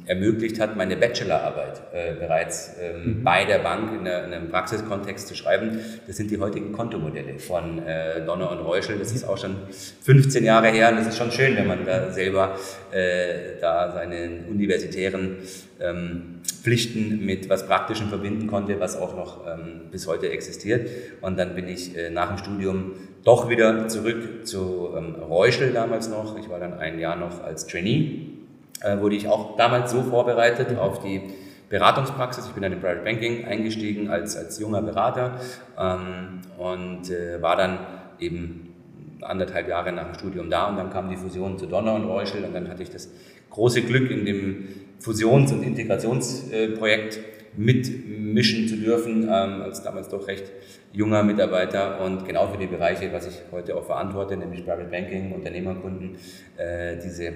[0.06, 3.24] ermöglicht hat, meine Bachelorarbeit äh, bereits ähm, mhm.
[3.24, 5.80] bei der Bank in, der, in, einem Praxiskontext zu schreiben.
[6.06, 8.98] Das sind die heutigen Kontomodelle von äh, Donner und Reuschel.
[8.98, 9.56] Das ist auch schon
[10.02, 12.56] 15 Jahre her und es ist schon schön, wenn man da selber
[12.92, 15.38] äh, da seine universitären
[15.80, 20.88] ähm, Pflichten mit was Praktischem verbinden konnte, was auch noch ähm, bis heute existiert.
[21.20, 22.92] Und dann bin ich äh, nach dem Studium
[23.24, 26.38] doch wieder zurück zu ähm, Reuschel damals noch.
[26.38, 28.36] Ich war dann ein Jahr noch als Trainee
[28.82, 31.22] äh, wurde ich auch damals so vorbereitet auf die
[31.68, 32.46] Beratungspraxis.
[32.46, 35.40] Ich bin dann im Private Banking eingestiegen als, als junger Berater
[35.78, 37.78] ähm, und äh, war dann
[38.20, 38.74] eben
[39.22, 42.44] anderthalb Jahre nach dem Studium da und dann kam die Fusion zu Donner und Reuschel
[42.44, 43.10] und dann hatte ich das
[43.50, 44.68] große Glück, in dem
[45.00, 47.18] Fusions- und Integrationsprojekt
[47.56, 50.44] mitmischen zu dürfen, ähm, als damals doch recht
[50.92, 55.32] junger Mitarbeiter und genau für die Bereiche, was ich heute auch verantworte, nämlich Private Banking,
[55.32, 56.16] Unternehmerkunden,
[56.56, 57.32] äh, diese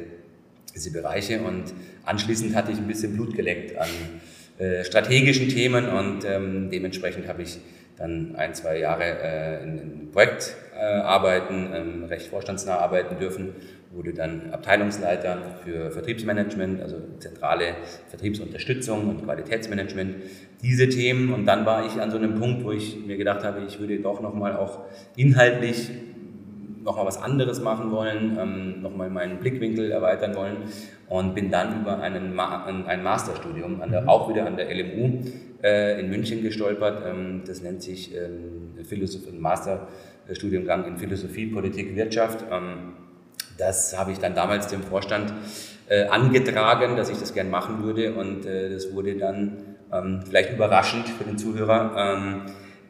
[0.72, 1.40] diese Bereiche.
[1.40, 1.64] Und
[2.04, 3.88] anschließend hatte ich ein bisschen Blut geleckt an
[4.58, 7.58] äh, strategischen Themen und ähm, dementsprechend habe ich
[7.96, 13.54] dann ein, zwei Jahre äh, in, in Projektarbeiten, äh, ähm, recht vorstandsnah arbeiten dürfen,
[13.90, 17.74] wurde dann Abteilungsleiter für Vertriebsmanagement, also zentrale
[18.08, 20.16] Vertriebsunterstützung und Qualitätsmanagement,
[20.62, 21.32] diese Themen.
[21.32, 23.98] Und dann war ich an so einem Punkt, wo ich mir gedacht habe, ich würde
[23.98, 24.80] doch nochmal auch
[25.16, 25.90] inhaltlich
[26.82, 30.56] nochmal was anderes machen wollen, ähm, nochmal meinen Blickwinkel erweitern wollen
[31.08, 34.08] und bin dann über einen Ma ein Masterstudium, der, mhm.
[34.08, 35.20] auch wieder an der LMU
[35.62, 37.02] äh, in München gestolpert.
[37.06, 42.44] Ähm, das nennt sich ähm, Masterstudiengang in Philosophie, Politik, Wirtschaft.
[42.50, 42.94] Ähm,
[43.58, 45.32] das habe ich dann damals dem Vorstand
[45.88, 50.52] äh, angetragen, dass ich das gern machen würde und äh, das wurde dann ähm, vielleicht
[50.52, 52.42] überraschend für den Zuhörer ähm,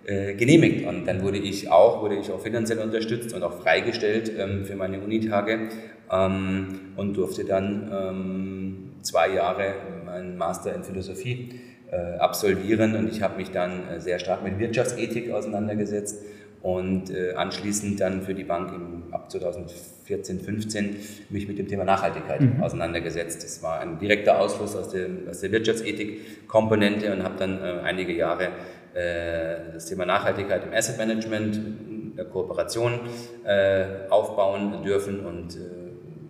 [0.07, 0.87] äh, genehmigt.
[0.87, 4.77] Und dann wurde ich auch, wurde ich auch finanziell unterstützt und auch freigestellt ähm, für
[4.77, 5.69] meine Unitage
[6.11, 11.61] ähm, und durfte dann ähm, zwei Jahre meinen Master in Philosophie
[11.91, 16.23] äh, absolvieren und ich habe mich dann äh, sehr stark mit Wirtschaftsethik auseinandergesetzt
[16.63, 20.97] und äh, anschließend dann für die Bank im, ab 2014, 15
[21.31, 22.63] mich mit dem Thema Nachhaltigkeit mhm.
[22.63, 23.43] auseinandergesetzt.
[23.43, 28.51] Das war ein direkter Ausfluss aus der, aus der Wirtschaftsethik-Komponente und habe dann einige Jahre
[28.92, 31.61] das Thema Nachhaltigkeit im Asset Management,
[32.16, 33.00] der Kooperation
[33.44, 35.59] äh, aufbauen dürfen und äh,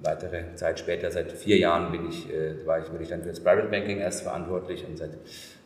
[0.02, 3.30] weitere Zeit später, seit vier Jahren bin ich, äh, war ich, bin ich dann für
[3.30, 5.10] das Private Banking erst verantwortlich und seit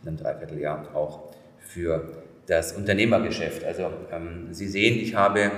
[0.04, 3.64] einem Dreivierteljahr auch für das Unternehmergeschäft.
[3.64, 5.50] Also ähm, Sie sehen, ich habe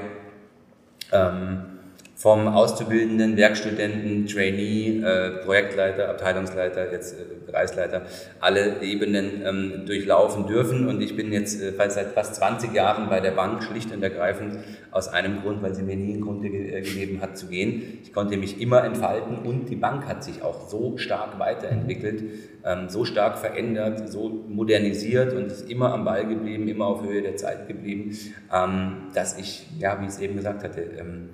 [1.13, 1.76] ähm,
[2.17, 8.07] vom Auszubildenden, Werkstudenten, Trainee, äh, Projektleiter, Abteilungsleiter, jetzt äh, Bereichsleiter,
[8.41, 10.89] alle Ebenen ähm, durchlaufen dürfen.
[10.89, 14.59] Und ich bin jetzt äh, seit fast 20 Jahren bei der Bank, schlicht und ergreifend
[14.93, 17.99] aus einem Grund, weil sie mir nie einen Grund ge äh, gegeben hat zu gehen.
[18.03, 22.25] Ich konnte mich immer entfalten und die Bank hat sich auch so stark weiterentwickelt,
[22.65, 27.21] ähm, so stark verändert, so modernisiert und ist immer am Ball geblieben, immer auf Höhe
[27.21, 28.17] der Zeit geblieben,
[28.51, 31.29] ähm, dass ich, ja, wie ich es eben gesagt hatte, ähm,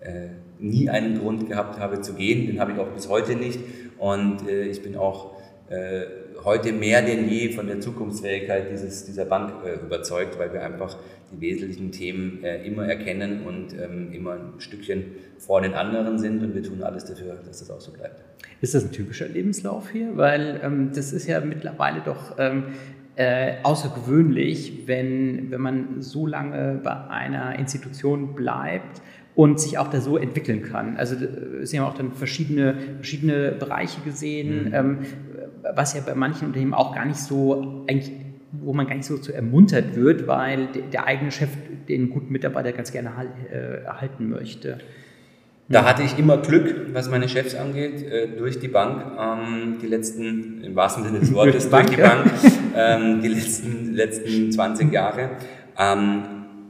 [0.00, 2.46] äh, nie einen Grund gehabt habe zu gehen.
[2.46, 3.60] Den habe ich auch bis heute nicht.
[3.98, 5.36] Und äh, ich bin auch
[5.68, 6.02] äh,
[6.44, 10.96] heute mehr denn je von der Zukunftsfähigkeit dieses, dieser Bank äh, überzeugt, weil wir einfach
[11.32, 15.04] die wesentlichen Themen äh, immer erkennen und ähm, immer ein Stückchen
[15.36, 16.42] vor den anderen sind.
[16.42, 18.22] Und wir tun alles dafür, dass das auch so bleibt.
[18.60, 20.16] Ist das ein typischer Lebenslauf hier?
[20.16, 22.64] Weil ähm, das ist ja mittlerweile doch ähm,
[23.16, 29.02] äh, außergewöhnlich, wenn, wenn man so lange bei einer Institution bleibt
[29.38, 30.96] und sich auch da so entwickeln kann.
[30.96, 34.74] Also äh, Sie haben auch dann verschiedene, verschiedene Bereiche gesehen, mhm.
[34.74, 34.98] ähm,
[35.76, 38.10] was ja bei manchen Unternehmen auch gar nicht so eigentlich
[38.50, 41.50] wo man gar nicht so zu ermuntert wird, weil der eigene Chef
[41.86, 43.10] den guten Mitarbeiter ganz gerne
[43.52, 44.78] äh, erhalten möchte.
[45.68, 49.04] Da hatte ich immer Glück, was meine Chefs angeht, äh, durch die Bank.
[49.20, 52.32] Ähm, die letzten, im wahrsten Sinne des Wortes, durch die Bank,
[52.74, 55.30] ähm, die letzten, letzten 20 Jahre.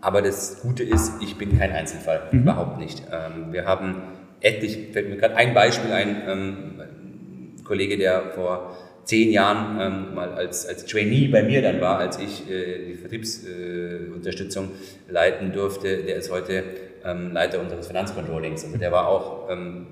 [0.00, 2.40] Aber das Gute ist, ich bin kein Einzelfall, mhm.
[2.40, 3.02] überhaupt nicht.
[3.12, 4.02] Ähm, wir haben
[4.40, 10.14] etlich, fällt mir gerade ein Beispiel ein, ähm, ein Kollege, der vor zehn Jahren ähm,
[10.14, 15.52] mal als, als Trainee bei mir dann war, als ich äh, die Vertriebsunterstützung äh, leiten
[15.52, 16.62] durfte, der ist heute
[17.04, 18.64] ähm, Leiter unseres Finanzcontrollings.
[18.64, 19.86] Also der war auch ähm,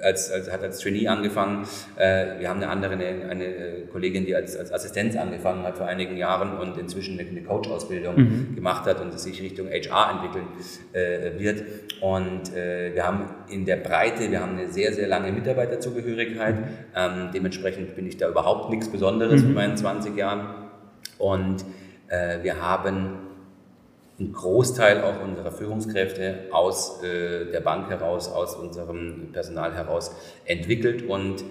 [0.00, 1.66] als, als, hat als Trainee angefangen.
[1.96, 3.46] Äh, wir haben eine andere, eine, eine,
[3.90, 8.16] Kollegin, die als, als Assistenz angefangen hat vor einigen Jahren und inzwischen eine, eine Coach-Ausbildung
[8.16, 8.54] mhm.
[8.54, 10.46] gemacht hat und sich Richtung HR entwickeln
[10.92, 11.64] äh, wird.
[12.00, 16.56] Und äh, wir haben in der Breite, wir haben eine sehr, sehr lange Mitarbeiterzugehörigkeit.
[16.94, 19.48] Ähm, dementsprechend bin ich da überhaupt nichts Besonderes mhm.
[19.48, 20.68] mit meinen 20 Jahren.
[21.18, 21.64] Und
[22.08, 23.27] äh, wir haben
[24.20, 31.08] ein Großteil auch unserer Führungskräfte aus äh, der Bank heraus, aus unserem Personal heraus entwickelt.
[31.08, 31.44] Und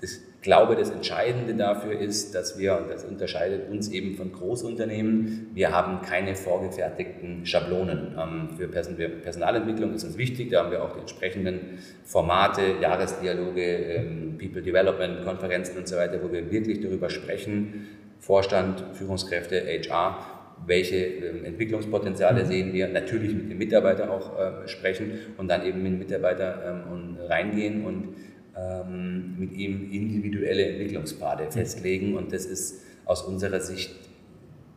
[0.00, 5.50] ich glaube, das Entscheidende dafür ist, dass wir, und das unterscheidet uns eben von Großunternehmen,
[5.54, 8.14] wir haben keine vorgefertigten Schablonen.
[8.16, 13.62] Ähm, für, Person Personalentwicklung ist uns wichtig, da haben wir auch die entsprechenden Formate, Jahresdialoge,
[13.62, 17.88] ähm, People Development, Konferenzen und so weiter, wo wir wirklich darüber sprechen,
[18.20, 20.33] Vorstand, Führungskräfte, HR,
[20.66, 22.48] welche ähm, Entwicklungspotenziale mhm.
[22.48, 26.84] sehen wir, natürlich mit dem Mitarbeiter auch äh, sprechen und dann eben mit dem Mitarbeiter
[26.90, 28.14] ähm, reingehen und
[28.56, 32.16] ähm, mit ihm individuelle Entwicklungspfade festlegen.
[32.16, 33.94] Und das ist aus unserer Sicht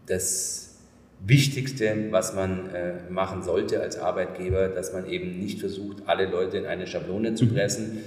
[0.07, 0.79] das
[1.25, 6.57] Wichtigste, was man äh, machen sollte als Arbeitgeber, dass man eben nicht versucht, alle Leute
[6.57, 7.53] in eine Schablone zu mhm.
[7.53, 8.01] pressen,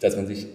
[0.00, 0.46] dass man sich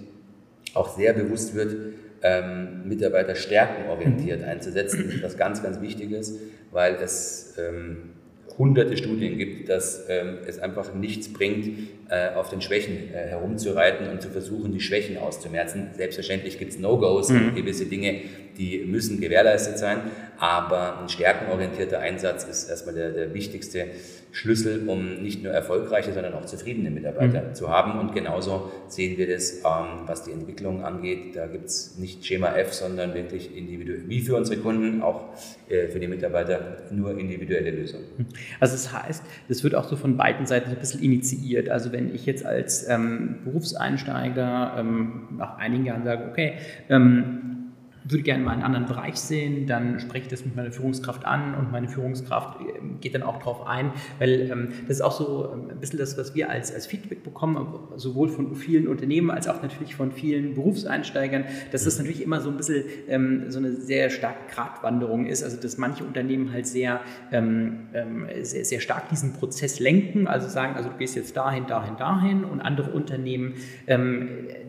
[0.73, 1.75] auch sehr bewusst wird,
[2.23, 5.05] ähm, Mitarbeiter stärkenorientiert einzusetzen.
[5.05, 6.37] Das ist was ganz, ganz Wichtiges,
[6.71, 8.11] weil es ähm,
[8.57, 11.69] hunderte Studien gibt, dass ähm, es einfach nichts bringt,
[12.09, 15.89] äh, auf den Schwächen äh, herumzureiten und zu versuchen, die Schwächen auszumerzen.
[15.95, 17.47] Selbstverständlich gibt es No-Gos mhm.
[17.47, 18.21] und gewisse Dinge,
[18.57, 20.01] die müssen gewährleistet sein,
[20.37, 23.87] aber ein stärkenorientierter Einsatz ist erstmal der, der wichtigste
[24.31, 27.53] Schlüssel, um nicht nur erfolgreiche, sondern auch zufriedene Mitarbeiter mhm.
[27.53, 27.99] zu haben.
[27.99, 31.35] Und genauso sehen wir das, ähm, was die Entwicklung angeht.
[31.35, 35.25] Da gibt es nicht Schema F, sondern wirklich individuell, wie für unsere Kunden, auch
[35.69, 38.05] äh, für die Mitarbeiter, nur individuelle Lösungen.
[38.17, 38.25] Mhm.
[38.59, 41.69] Also das heißt, das wird auch so von beiden Seiten so ein bisschen initiiert.
[41.69, 46.53] Also wenn ich jetzt als ähm, Berufseinsteiger ähm, nach einigen Jahren sage, okay,
[46.89, 47.70] ähm,
[48.03, 51.53] würde gerne mal einen anderen Bereich sehen, dann spreche ich das mit meiner Führungskraft an
[51.55, 55.49] und meine Führungskraft ähm, geht dann auch darauf ein, weil ähm, das ist auch so
[55.53, 59.47] ähm, ein bisschen das, was wir als, als Feedback bekommen, sowohl von vielen Unternehmen als
[59.47, 63.73] auch natürlich von vielen Berufseinsteigern, dass das natürlich immer so ein bisschen ähm, so eine
[63.73, 69.09] sehr starke Gratwanderung ist, also dass manche Unternehmen halt sehr, ähm, ähm, sehr, sehr stark
[69.09, 73.53] diesen Prozess lenken, also sagen, also du gehst jetzt dahin, dahin, dahin und andere Unternehmen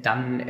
[0.02, 0.42] dann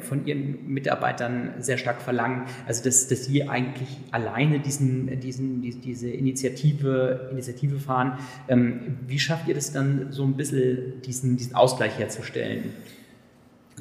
[0.00, 5.62] von ihren Mitarbeitern sehr stark verlangen, sagen, also dass, dass Sie eigentlich alleine diesen, diesen,
[5.62, 8.18] diese Initiative, Initiative fahren.
[8.48, 12.64] Ähm, wie schafft ihr das dann so ein bisschen, diesen, diesen Ausgleich herzustellen?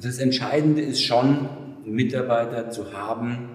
[0.02, 1.50] Das Entscheidende ist schon,
[1.86, 3.50] Mitarbeiter zu haben,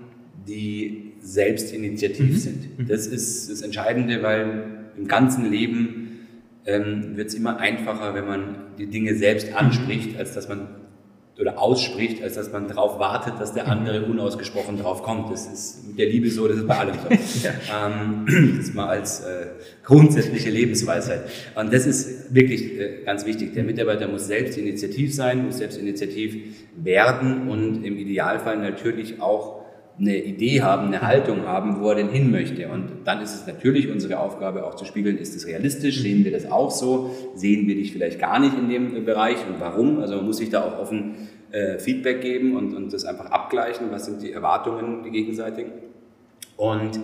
[0.48, 2.36] die selbst initiativ mhm.
[2.36, 2.78] sind.
[2.78, 2.88] Mhm.
[2.88, 6.26] Das ist das Entscheidende, weil im ganzen Leben
[6.66, 9.56] ähm, wird es immer einfacher, wenn man die Dinge selbst mhm.
[9.56, 10.68] anspricht, als dass man
[11.40, 15.32] oder ausspricht, als dass man darauf wartet, dass der andere unausgesprochen drauf kommt.
[15.32, 17.08] Das ist mit der Liebe so, das ist bei allem so.
[17.46, 17.86] ja.
[17.86, 19.46] ähm, das mal als äh,
[19.82, 21.22] grundsätzliche Lebensweisheit.
[21.56, 23.52] Und das ist wirklich äh, ganz wichtig.
[23.54, 26.36] Der Mitarbeiter muss selbst initiativ sein, muss selbst initiativ
[26.76, 29.63] werden und im Idealfall natürlich auch
[29.98, 32.68] eine Idee haben, eine Haltung haben, wo er denn hin möchte.
[32.68, 36.32] Und dann ist es natürlich unsere Aufgabe auch zu spiegeln, ist es realistisch, sehen wir
[36.32, 40.00] das auch so, sehen wir dich vielleicht gar nicht in dem Bereich und warum.
[40.00, 41.14] Also man muss sich da auch offen
[41.52, 45.70] äh, Feedback geben und, und das einfach abgleichen, was sind die Erwartungen, die gegenseitigen.
[46.56, 46.98] Und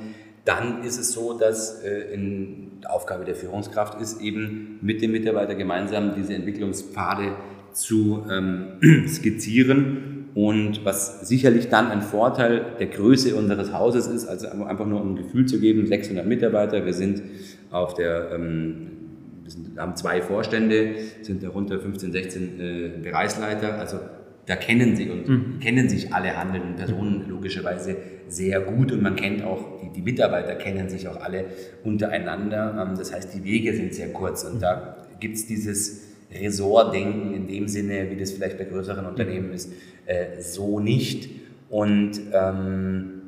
[0.44, 5.55] dann ist es so, dass äh, in Aufgabe der Führungskraft ist, eben mit dem Mitarbeiter
[5.55, 7.37] gemeinsam diese Entwicklungspfade
[7.72, 14.49] zu ähm, skizzieren und was sicherlich dann ein Vorteil der Größe unseres Hauses ist, also
[14.49, 17.23] einfach nur um ein Gefühl zu geben, 600 Mitarbeiter, wir sind
[17.71, 18.87] auf der, ähm,
[19.43, 23.99] wir sind, haben zwei Vorstände, sind darunter 15, 16 äh, Bereichsleiter, also
[24.47, 25.61] da kennen sie und mhm.
[25.61, 27.97] kennen sich alle handelnden Personen logischerweise
[28.29, 31.47] sehr gut und man kennt auch, die, die Mitarbeiter kennen sich auch alle
[31.85, 32.87] untereinander.
[32.88, 37.47] Ähm, das heißt, die Wege sind sehr kurz und da gibt es dieses Ressortdenken in
[37.47, 39.73] dem Sinne, wie das vielleicht bei größeren Unternehmen ist,
[40.07, 41.29] äh, so nicht.
[41.69, 43.23] Und ähm,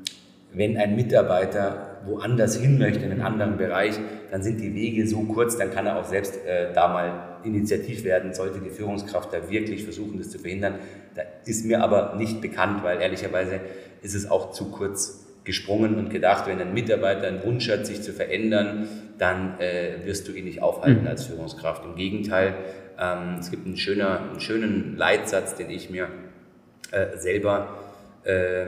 [0.52, 3.94] wenn ein Mitarbeiter woanders hin möchte, in einen anderen Bereich,
[4.30, 8.04] dann sind die Wege so kurz, dann kann er auch selbst äh, da mal initiativ
[8.04, 10.76] werden, sollte die Führungskraft da wirklich versuchen, das zu verhindern.
[11.14, 13.60] Da ist mir aber nicht bekannt, weil ehrlicherweise
[14.02, 18.02] ist es auch zu kurz gesprungen und gedacht, wenn ein Mitarbeiter einen Wunsch hat, sich
[18.02, 18.88] zu verändern,
[19.18, 21.08] dann äh, wirst du ihn nicht aufhalten mhm.
[21.08, 21.84] als Führungskraft.
[21.84, 22.54] Im Gegenteil,
[22.98, 26.08] ähm, es gibt einen, schöner, einen schönen Leitsatz, den ich mir
[26.90, 27.78] äh, selber
[28.24, 28.66] äh,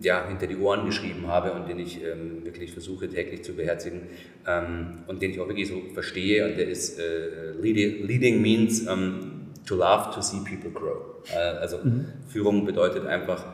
[0.00, 4.02] ja, hinter die Ohren geschrieben habe und den ich ähm, wirklich versuche täglich zu beherzigen
[4.46, 8.86] ähm, und den ich auch wirklich so verstehe und der ist äh, leading, leading, means
[8.86, 11.00] um, to love to see people grow.
[11.34, 12.06] Äh, also mhm.
[12.28, 13.44] Führung bedeutet einfach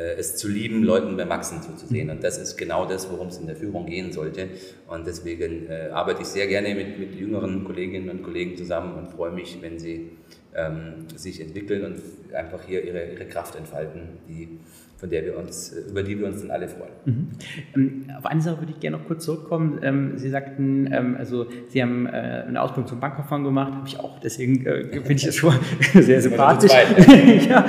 [0.00, 2.10] es zu lieben, Leuten beim Wachsen zuzusehen.
[2.10, 4.48] Und das ist genau das, worum es in der Führung gehen sollte.
[4.88, 9.08] Und deswegen äh, arbeite ich sehr gerne mit, mit jüngeren Kolleginnen und Kollegen zusammen und
[9.08, 10.10] freue mich, wenn sie
[10.56, 14.58] ähm, sich entwickeln und einfach hier ihre, ihre Kraft entfalten, die,
[14.96, 16.92] von der wir uns, über die wir uns dann alle freuen.
[17.04, 17.28] Mhm.
[17.74, 19.78] Ähm, auf eine Sache würde ich gerne noch kurz zurückkommen.
[19.82, 24.00] Ähm, sie sagten, ähm, also Sie haben äh, eine Ausbildung zum Bankkaufmann gemacht, habe ich
[24.00, 25.54] auch, deswegen äh, finde ich das schon
[25.94, 26.72] sehr sympathisch.
[27.48, 27.66] ja,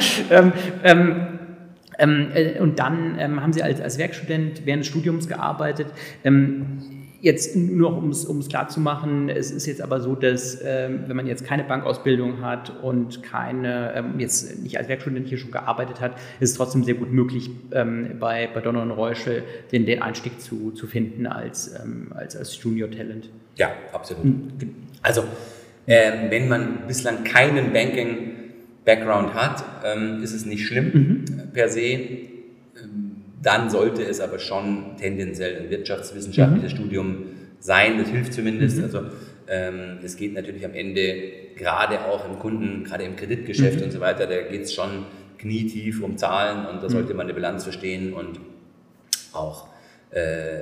[1.98, 5.28] ähm, ähm, ähm, äh, und dann ähm, haben Sie als, als Werkstudent während des Studiums
[5.28, 5.88] gearbeitet.
[6.24, 6.80] Ähm,
[7.20, 11.16] jetzt nur um es klar zu machen, es ist jetzt aber so, dass ähm, wenn
[11.16, 16.00] man jetzt keine Bankausbildung hat und keine, ähm, jetzt nicht als Werkstudent hier schon gearbeitet
[16.00, 20.04] hat, ist es trotzdem sehr gut möglich, ähm, bei, bei Donner und Reuschel den, den
[20.04, 21.76] Einstieg zu, zu finden als,
[22.12, 23.30] als, als Junior-Talent.
[23.56, 24.24] Ja, absolut.
[24.24, 24.52] Mhm.
[25.02, 25.24] Also,
[25.88, 28.47] wenn man bislang keinen Banking
[28.88, 31.52] Background hat, ähm, ist es nicht schlimm mhm.
[31.52, 31.82] per se.
[31.82, 32.32] Ähm,
[33.44, 36.76] dann sollte es aber schon tendenziell ein wirtschaftswissenschaftliches mhm.
[36.78, 37.26] Studium
[37.60, 37.98] sein.
[37.98, 38.78] Das hilft zumindest.
[38.78, 38.84] Mhm.
[38.86, 39.02] Also
[39.50, 41.04] ähm, es geht natürlich am Ende
[41.58, 43.86] gerade auch im Kunden, gerade im Kreditgeschäft mhm.
[43.86, 45.06] und so weiter, da geht es schon
[45.38, 46.92] knietief um Zahlen und da mhm.
[46.92, 48.40] sollte man eine Bilanz verstehen und
[49.34, 49.68] auch
[50.12, 50.62] äh,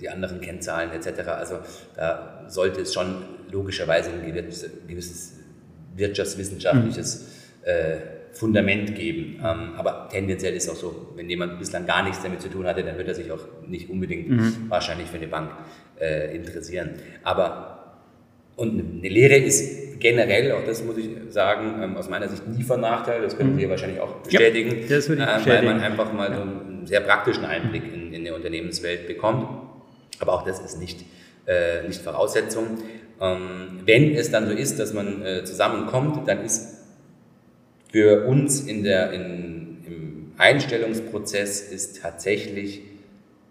[0.00, 1.28] die anderen Kennzahlen etc.
[1.28, 1.58] Also
[1.96, 3.16] da sollte es schon
[3.50, 4.32] logischerweise ein
[4.88, 5.35] gewisses
[5.96, 7.26] wirtschaftswissenschaftliches
[7.62, 7.68] mhm.
[7.68, 7.96] äh,
[8.32, 9.40] Fundament geben.
[9.44, 12.82] Ähm, aber tendenziell ist auch so, wenn jemand bislang gar nichts damit zu tun hatte,
[12.82, 14.66] dann wird er sich auch nicht unbedingt mhm.
[14.68, 15.50] wahrscheinlich für eine Bank
[16.00, 16.90] äh, interessieren.
[17.22, 17.76] Aber
[18.56, 22.62] und eine Lehre ist generell, auch das muss ich sagen, ähm, aus meiner Sicht nie
[22.62, 23.60] von Nachteil, das können mhm.
[23.60, 25.66] Sie wahrscheinlich auch bestätigen, ja, das würde ich bestätigen.
[25.66, 29.46] Äh, weil man einfach mal so einen sehr praktischen Einblick in, in die Unternehmenswelt bekommt.
[30.18, 31.04] Aber auch das ist nicht,
[31.46, 32.78] äh, nicht Voraussetzung.
[33.20, 36.76] Ähm, wenn es dann so ist, dass man äh, zusammenkommt, dann ist
[37.90, 42.82] für uns in der, in, im Einstellungsprozess ist tatsächlich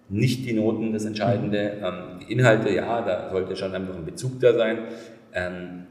[0.10, 1.78] nicht die Noten das Entscheidende.
[1.84, 4.80] Ähm, die Inhalte, ja, da sollte schon einfach ein Bezug da sein.
[5.34, 5.86] Ähm,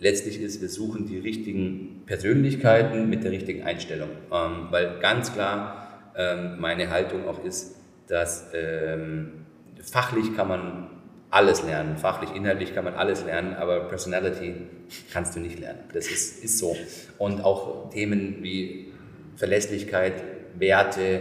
[0.00, 4.08] letztlich ist, wir suchen die richtigen Persönlichkeiten mit der richtigen Einstellung.
[4.32, 9.32] Ähm, weil ganz klar ähm, meine Haltung auch ist, dass ähm,
[9.82, 10.86] fachlich kann man
[11.30, 11.96] alles lernen.
[11.96, 14.54] Fachlich, inhaltlich kann man alles lernen, aber Personality
[15.12, 15.80] kannst du nicht lernen.
[15.92, 16.76] Das ist, ist so.
[17.18, 18.92] Und auch Themen wie
[19.36, 20.14] Verlässlichkeit,
[20.58, 21.20] Werte,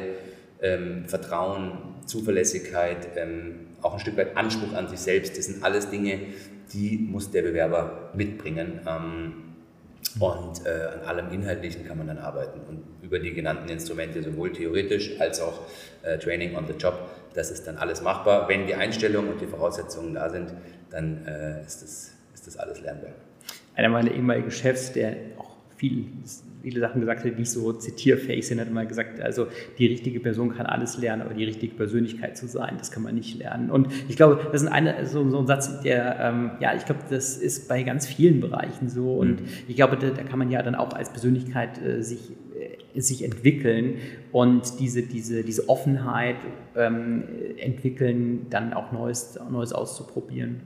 [0.61, 5.37] ähm, Vertrauen, Zuverlässigkeit, ähm, auch ein Stück weit Anspruch an sich selbst.
[5.37, 6.19] Das sind alles Dinge,
[6.73, 8.79] die muss der Bewerber mitbringen.
[8.87, 9.33] Ähm,
[10.19, 12.61] und äh, an allem Inhaltlichen kann man dann arbeiten.
[12.67, 15.59] Und über die genannten Instrumente, sowohl theoretisch als auch
[16.03, 18.49] äh, Training on the Job, das ist dann alles machbar.
[18.49, 20.51] Wenn die Einstellungen und die Voraussetzungen da sind,
[20.89, 23.11] dann äh, ist, das, ist das alles lernbar.
[23.75, 26.07] Einer meiner ehemaligen Chefs, der auch viel
[26.67, 29.47] viele Sachen gesagt hat, die nicht so zitierfähig sind, hat immer gesagt, also
[29.77, 33.15] die richtige Person kann alles lernen, aber die richtige Persönlichkeit zu sein, das kann man
[33.15, 33.71] nicht lernen.
[33.71, 37.01] Und ich glaube, das ist eine, so, so ein Satz, der, ähm, ja, ich glaube,
[37.09, 39.13] das ist bei ganz vielen Bereichen so.
[39.13, 39.47] Und mhm.
[39.69, 42.31] ich glaube, da, da, kann man ja dann auch als Persönlichkeit äh, sich
[42.93, 43.97] äh, sich entwickeln
[44.31, 46.37] und diese, diese, diese Offenheit
[46.75, 47.23] ähm,
[47.57, 50.61] entwickeln, dann auch Neues, Neues auszuprobieren.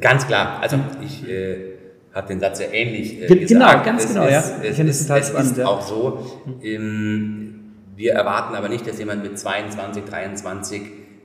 [0.00, 0.60] Ganz klar.
[0.60, 1.79] Also ich äh,
[2.12, 3.48] habe den Satz ja ähnlich äh, Ge gesagt.
[3.48, 4.38] Genau, ganz es genau, ist, ja.
[4.62, 7.50] Es, es, es, es ist auch so, ähm,
[7.96, 10.82] wir erwarten aber nicht, dass jemand mit 22, 23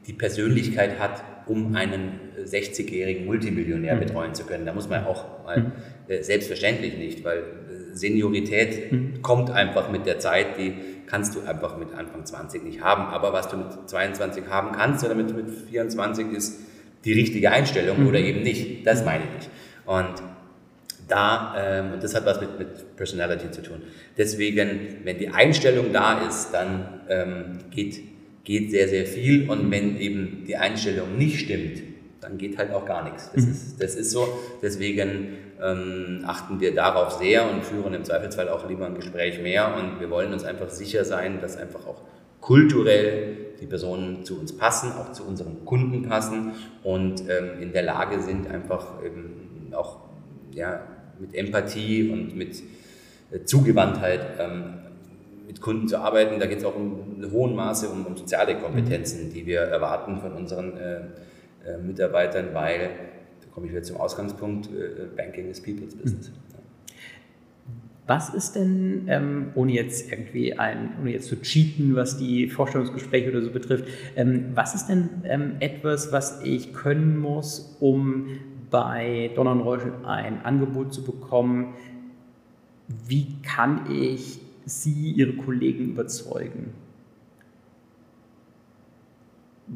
[0.07, 3.99] die Persönlichkeit hat, um einen 60-jährigen Multimillionär mhm.
[3.99, 4.65] betreuen zu können.
[4.65, 5.71] Da muss man auch mal, mhm.
[6.07, 9.21] äh, selbstverständlich nicht, weil äh, Seniorität mhm.
[9.21, 10.73] kommt einfach mit der Zeit, die
[11.07, 13.03] kannst du einfach mit Anfang 20 nicht haben.
[13.03, 16.59] Aber was du mit 22 haben kannst oder mit, mit 24 ist
[17.05, 18.07] die richtige Einstellung mhm.
[18.07, 18.85] oder eben nicht.
[18.85, 19.49] Das meine ich nicht.
[19.85, 20.34] Und
[21.07, 23.81] da, ähm, das hat was mit, mit Personality zu tun.
[24.17, 28.01] Deswegen, wenn die Einstellung da ist, dann ähm, geht,
[28.43, 31.81] geht sehr, sehr viel und wenn eben die Einstellung nicht stimmt,
[32.21, 33.31] dann geht halt auch gar nichts.
[33.33, 33.51] Das, mhm.
[33.51, 34.27] ist, das ist so.
[34.61, 39.75] Deswegen ähm, achten wir darauf sehr und führen im Zweifelsfall auch lieber ein Gespräch mehr
[39.77, 42.01] und wir wollen uns einfach sicher sein, dass einfach auch
[42.41, 46.53] kulturell die Personen zu uns passen, auch zu unseren Kunden passen
[46.83, 49.99] und ähm, in der Lage sind, einfach eben auch
[50.51, 50.81] ja,
[51.19, 52.61] mit Empathie und mit
[53.31, 54.73] äh, Zugewandtheit ähm,
[55.47, 56.39] mit Kunden zu arbeiten.
[56.39, 60.19] Da geht es auch um in hohem Maße um, um, soziale Kompetenzen, die wir erwarten
[60.19, 60.97] von unseren äh,
[61.65, 62.89] äh, Mitarbeitern, weil,
[63.41, 66.29] da komme ich wieder zum Ausgangspunkt, äh, Banking is People's Business.
[66.29, 66.45] Mhm.
[68.07, 73.31] Was ist denn, ähm, ohne jetzt irgendwie ein, ohne jetzt zu cheaten, was die Vorstellungsgespräche
[73.31, 73.85] oder so betrifft,
[74.15, 78.27] ähm, was ist denn ähm, etwas, was ich können muss, um
[78.69, 81.73] bei Donner und Reuschel ein Angebot zu bekommen,
[83.07, 86.73] wie kann ich Sie, Ihre Kollegen überzeugen?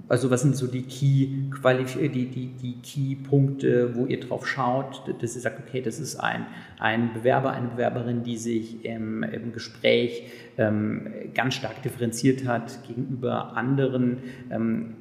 [0.07, 5.35] Also was sind so die Key, die, die, die Key-Punkte, wo ihr drauf schaut, dass
[5.35, 6.45] ihr sagt, okay, das ist ein,
[6.77, 10.23] ein Bewerber, eine Bewerberin, die sich im, im Gespräch
[10.59, 14.17] ähm, ganz stark differenziert hat gegenüber anderen.
[14.51, 14.93] Ähm,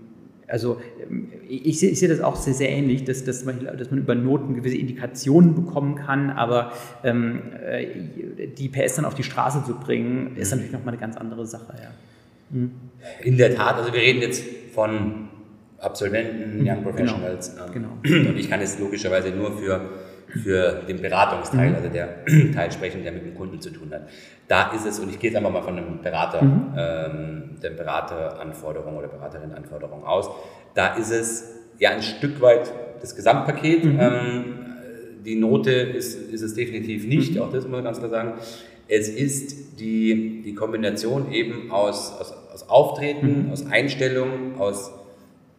[0.49, 3.91] also ähm, ich sehe, ich sehe das auch sehr, sehr ähnlich, dass, dass, man, dass
[3.91, 6.73] man über Noten gewisse Indikationen bekommen kann, aber
[7.05, 7.87] ähm, äh,
[8.49, 11.75] die PS dann auf die Straße zu bringen, ist natürlich nochmal eine ganz andere Sache.
[11.81, 11.91] Ja.
[12.51, 12.73] Mhm.
[13.23, 14.43] In der Tat, also wir reden jetzt
[14.75, 15.29] von
[15.79, 16.83] Absolventen, Young genau.
[16.83, 17.57] Professionals.
[17.73, 17.99] Genau.
[18.03, 18.31] genau.
[18.31, 19.81] Und ich kann jetzt logischerweise nur für
[20.29, 21.77] für den Beratungsteil, mhm.
[21.77, 22.25] also der
[22.55, 24.09] Teil sprechen, der mit dem Kunden zu tun hat.
[24.47, 26.75] Da ist es, und ich gehe jetzt einfach mal von einem Berater, mhm.
[26.77, 30.31] ähm, der Berateranforderung oder Beraterin-Anforderung aus,
[30.75, 33.85] da ist es ja ein Stück weit das Gesamtpaket.
[33.85, 34.01] Mhm.
[34.01, 34.45] Ähm,
[35.25, 37.43] die Note ist, ist es definitiv nicht, mhm.
[37.43, 38.35] auch das muss man ganz klar sagen.
[38.87, 43.53] Es ist die, die Kombination eben aus, aus, aus Auftreten, mhm.
[43.53, 44.93] aus Einstellung, aus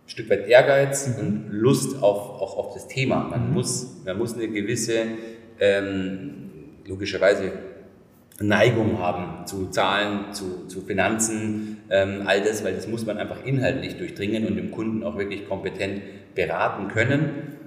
[0.10, 1.20] Stück weit Ehrgeiz mhm.
[1.20, 3.28] und Lust auf, auch auf das Thema.
[3.30, 3.54] Man, mhm.
[3.54, 5.04] muss, man muss eine gewisse,
[5.60, 6.50] ähm,
[6.86, 7.52] logischerweise,
[8.42, 13.44] Neigung haben zu Zahlen, zu, zu Finanzen, ähm, all das, weil das muss man einfach
[13.44, 16.02] inhaltlich durchdringen und dem Kunden auch wirklich kompetent
[16.36, 17.58] beraten können.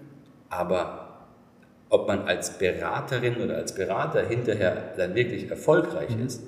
[0.49, 1.26] Aber
[1.90, 6.26] ob man als Beraterin oder als Berater hinterher dann wirklich erfolgreich mhm.
[6.26, 6.43] ist,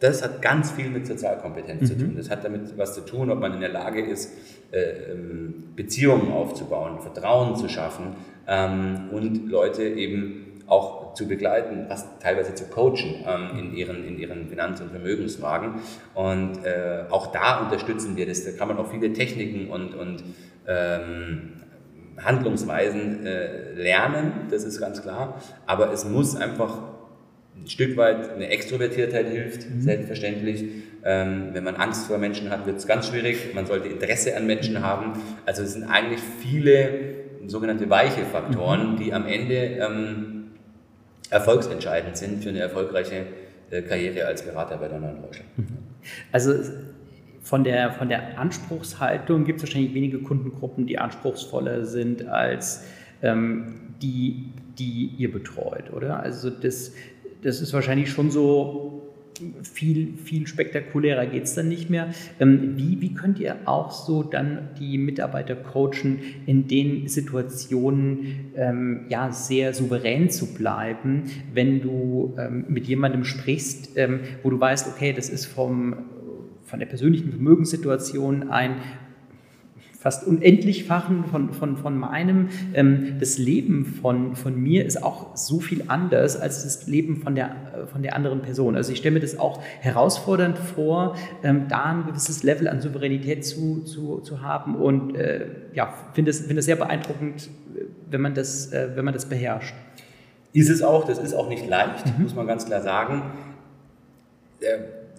[0.00, 1.86] das hat ganz viel mit Sozialkompetenz mhm.
[1.86, 2.14] zu tun.
[2.16, 4.32] Das hat damit was zu tun, ob man in der Lage ist,
[4.70, 12.06] äh, ähm, Beziehungen aufzubauen, Vertrauen zu schaffen ähm, und Leute eben auch zu begleiten, was
[12.20, 15.76] teilweise zu coachen ähm, in, ihren, in ihren Finanz- und Vermögensfragen.
[16.14, 18.44] Und äh, auch da unterstützen wir das.
[18.44, 20.22] Da kann man auch viele Techniken und, und
[22.22, 25.40] Handlungsweisen äh, lernen, das ist ganz klar.
[25.66, 26.78] Aber es muss einfach
[27.62, 29.80] ein Stück weit eine Extrovertiertheit hilft, mhm.
[29.80, 30.64] selbstverständlich.
[31.04, 33.54] Ähm, wenn man Angst vor Menschen hat, wird es ganz schwierig.
[33.54, 35.12] Man sollte Interesse an Menschen haben.
[35.46, 36.88] Also es sind eigentlich viele
[37.46, 38.96] sogenannte weiche Faktoren, mhm.
[38.96, 40.50] die am Ende ähm,
[41.30, 43.26] erfolgsentscheidend sind für eine erfolgreiche
[43.70, 45.48] äh, Karriere als Berater bei der Neuen Deutschland.
[45.56, 45.66] Mhm.
[46.32, 46.54] Also
[47.42, 52.84] von der, von der Anspruchshaltung gibt es wahrscheinlich wenige Kundengruppen, die anspruchsvoller sind als
[53.22, 56.20] ähm, die, die ihr betreut, oder?
[56.20, 56.92] Also das,
[57.42, 58.98] das ist wahrscheinlich schon so,
[59.62, 62.08] viel, viel spektakulärer geht es dann nicht mehr.
[62.40, 69.06] Ähm, wie, wie könnt ihr auch so dann die Mitarbeiter coachen, in den Situationen ähm,
[69.08, 74.88] ja, sehr souverän zu bleiben, wenn du ähm, mit jemandem sprichst, ähm, wo du weißt,
[74.88, 75.94] okay, das ist vom,
[76.64, 78.76] von der persönlichen Vermögenssituation ein
[80.08, 82.48] fast unendlichfachen von, von, von meinem.
[82.72, 87.34] Ähm, das Leben von, von mir ist auch so viel anders als das Leben von
[87.34, 88.74] der, äh, von der anderen Person.
[88.74, 93.44] Also ich stelle mir das auch herausfordernd vor, ähm, da ein gewisses Level an Souveränität
[93.44, 95.44] zu, zu, zu haben und äh,
[95.74, 97.50] ja, finde es find sehr beeindruckend,
[98.10, 99.74] wenn man, das, äh, wenn man das beherrscht.
[100.54, 102.22] Ist es auch, das ist auch nicht leicht, mhm.
[102.22, 103.24] muss man ganz klar sagen.
[104.62, 104.68] Da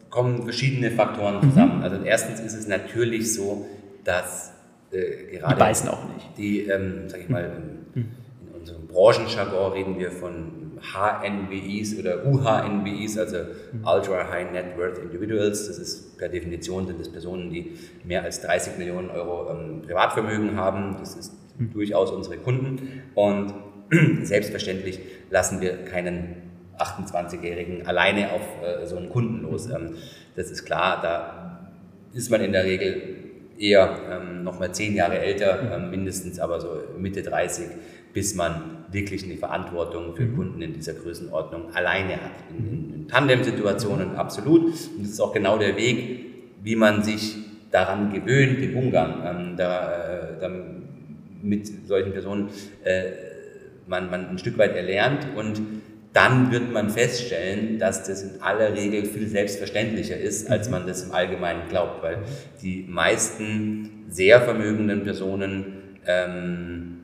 [0.09, 1.77] kommen verschiedene Faktoren zusammen.
[1.77, 1.83] Mhm.
[1.83, 3.67] Also erstens ist es natürlich so,
[4.03, 4.53] dass
[4.91, 5.55] äh, gerade.
[5.55, 6.37] Die beißen auch nicht.
[6.37, 7.51] Die, ähm, sag ich mal,
[7.95, 8.05] in,
[8.41, 13.37] in unserem Branchenjargon reden wir von HNBIs oder UHNBIs, also
[13.83, 15.67] Ultra High Net Worth Individuals.
[15.67, 17.73] Das ist per Definition sind das Personen, die
[18.03, 20.95] mehr als 30 Millionen Euro ähm, Privatvermögen haben.
[20.99, 21.71] Das ist mhm.
[21.73, 23.03] durchaus unsere Kunden.
[23.15, 23.53] Und
[24.23, 29.69] selbstverständlich lassen wir keinen 28-Jährigen alleine auf äh, so einen Kunden los.
[29.69, 29.95] Ähm,
[30.35, 31.69] das ist klar, da
[32.13, 33.18] ist man in der Regel
[33.60, 37.66] eher ähm, mal zehn Jahre älter, ähm, mindestens aber so Mitte 30,
[38.14, 40.36] bis man wirklich eine Verantwortung für mhm.
[40.36, 42.32] Kunden in dieser Größenordnung alleine hat.
[42.49, 44.64] In, in, in Tandem-Situationen absolut.
[44.64, 46.26] Und das ist auch genau der Weg,
[46.64, 47.36] wie man sich
[47.72, 50.49] daran gewöhnt, den Umgang ähm, da, äh, da
[51.41, 52.49] mit solchen Personen
[52.84, 53.12] äh,
[53.88, 55.62] man, man ein Stück weit erlernt und
[56.14, 61.03] dann wird man feststellen, dass das in aller Regel viel selbstverständlicher ist, als man das
[61.03, 62.20] im Allgemeinen glaubt, weil
[62.62, 66.97] die meisten sehr vermögenden Personen ähm,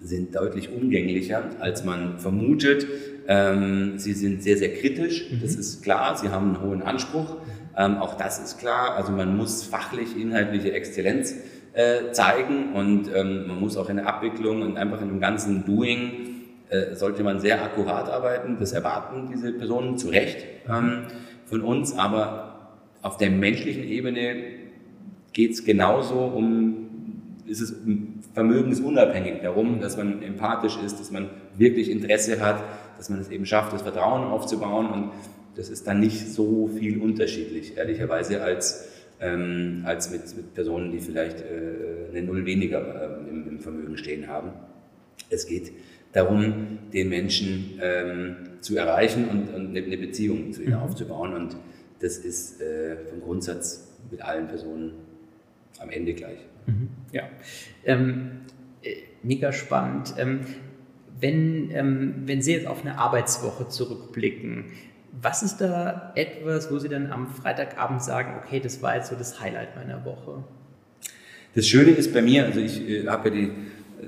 [0.00, 2.86] sind deutlich umgänglicher, als man vermutet.
[3.26, 5.40] Ähm, sie sind sehr, sehr kritisch, mhm.
[5.40, 7.38] das ist klar, sie haben einen hohen Anspruch,
[7.74, 8.96] ähm, auch das ist klar.
[8.96, 11.34] Also man muss fachlich, inhaltliche Exzellenz
[11.72, 15.64] äh, zeigen und ähm, man muss auch in der Abwicklung und einfach in dem ganzen
[15.64, 16.33] Doing
[16.70, 18.56] äh, sollte man sehr akkurat arbeiten.
[18.58, 21.04] Das erwarten diese Personen zu Recht ähm,
[21.46, 24.36] von uns, aber auf der menschlichen Ebene
[25.32, 26.88] geht es genauso um,
[27.46, 27.74] ist es
[28.32, 32.62] vermögensunabhängig darum, dass man empathisch ist, dass man wirklich Interesse hat,
[32.96, 35.10] dass man es eben schafft, das Vertrauen aufzubauen und
[35.56, 38.88] das ist dann nicht so viel unterschiedlich, ehrlicherweise, als,
[39.20, 43.96] ähm, als mit, mit, Personen, die vielleicht äh, eine Null weniger äh, im, im Vermögen
[43.96, 44.50] stehen haben.
[45.30, 45.72] Es geht
[46.14, 50.78] darum, den Menschen ähm, zu erreichen und, und, eine Beziehung zu ihnen mhm.
[50.78, 51.34] aufzubauen.
[51.34, 51.56] Und
[52.00, 54.92] das ist äh, vom Grundsatz mit allen Personen
[55.80, 56.38] am Ende gleich.
[56.66, 56.88] Mhm.
[57.12, 57.24] Ja,
[57.84, 58.30] ähm,
[58.82, 60.14] äh, mega spannend.
[60.16, 60.40] Ähm,
[61.20, 64.66] wenn, ähm, wenn Sie jetzt auf eine Arbeitswoche zurückblicken,
[65.20, 69.16] was ist da etwas, wo Sie dann am Freitagabend sagen, okay, das war jetzt so
[69.16, 70.44] das Highlight meiner Woche?
[71.54, 73.50] Das Schöne ist bei mir, also ich äh, habe ja die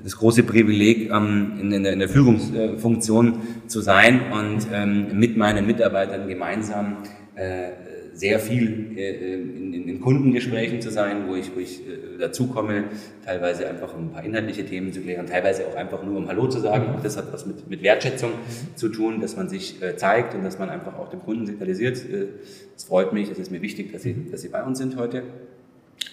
[0.03, 6.97] das große Privileg, ähm, in, der, Führungsfunktion zu sein und ähm, mit meinen Mitarbeitern gemeinsam
[7.35, 7.71] äh,
[8.17, 12.85] sehr viel äh, in, Kundengesprächen zu sein, wo ich, wo ich äh, dazu komme,
[13.25, 16.47] teilweise einfach um ein paar inhaltliche Themen zu klären, teilweise auch einfach nur um Hallo
[16.47, 16.95] zu sagen.
[16.95, 18.31] Auch das hat was mit, mit Wertschätzung
[18.75, 21.97] zu tun, dass man sich äh, zeigt und dass man einfach auch dem Kunden signalisiert.
[21.97, 22.27] Äh,
[22.75, 25.23] es freut mich, es ist mir wichtig, dass Sie, dass Sie bei uns sind heute.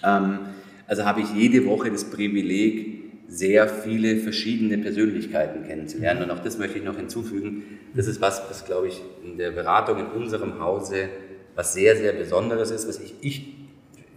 [0.03, 0.39] Ähm,
[0.87, 2.94] also habe ich jede Woche das Privileg,
[3.27, 6.23] sehr viele verschiedene Persönlichkeiten kennenzulernen.
[6.23, 7.63] Und auch das möchte ich noch hinzufügen.
[7.95, 11.09] Das ist was, was glaube ich in der Beratung in unserem Hause
[11.55, 13.55] was sehr, sehr Besonderes ist, was ich, ich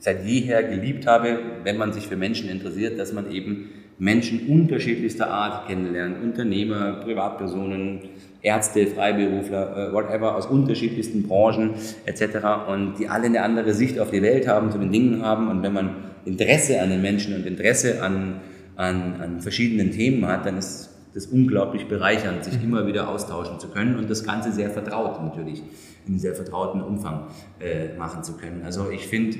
[0.01, 5.29] seit jeher geliebt habe, wenn man sich für Menschen interessiert, dass man eben Menschen unterschiedlichster
[5.29, 6.23] Art kennenlernt.
[6.23, 8.01] Unternehmer, Privatpersonen,
[8.43, 11.75] Ärzte, Freiberufler, äh, whatever, aus unterschiedlichsten Branchen
[12.07, 12.69] etc.
[12.69, 15.49] Und die alle eine andere Sicht auf die Welt haben, zu den Dingen haben.
[15.49, 18.41] Und wenn man Interesse an den Menschen und Interesse an
[18.79, 23.69] an, an verschiedenen Themen hat, dann ist das unglaublich bereichernd, sich immer wieder austauschen zu
[23.69, 25.63] können und das Ganze sehr vertraut natürlich,
[26.07, 27.27] in sehr vertrauten Umfang
[27.61, 28.63] äh, machen zu können.
[28.65, 29.37] Also ich finde,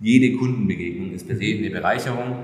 [0.00, 2.36] jede Kundenbegegnung ist per se eine Bereicherung.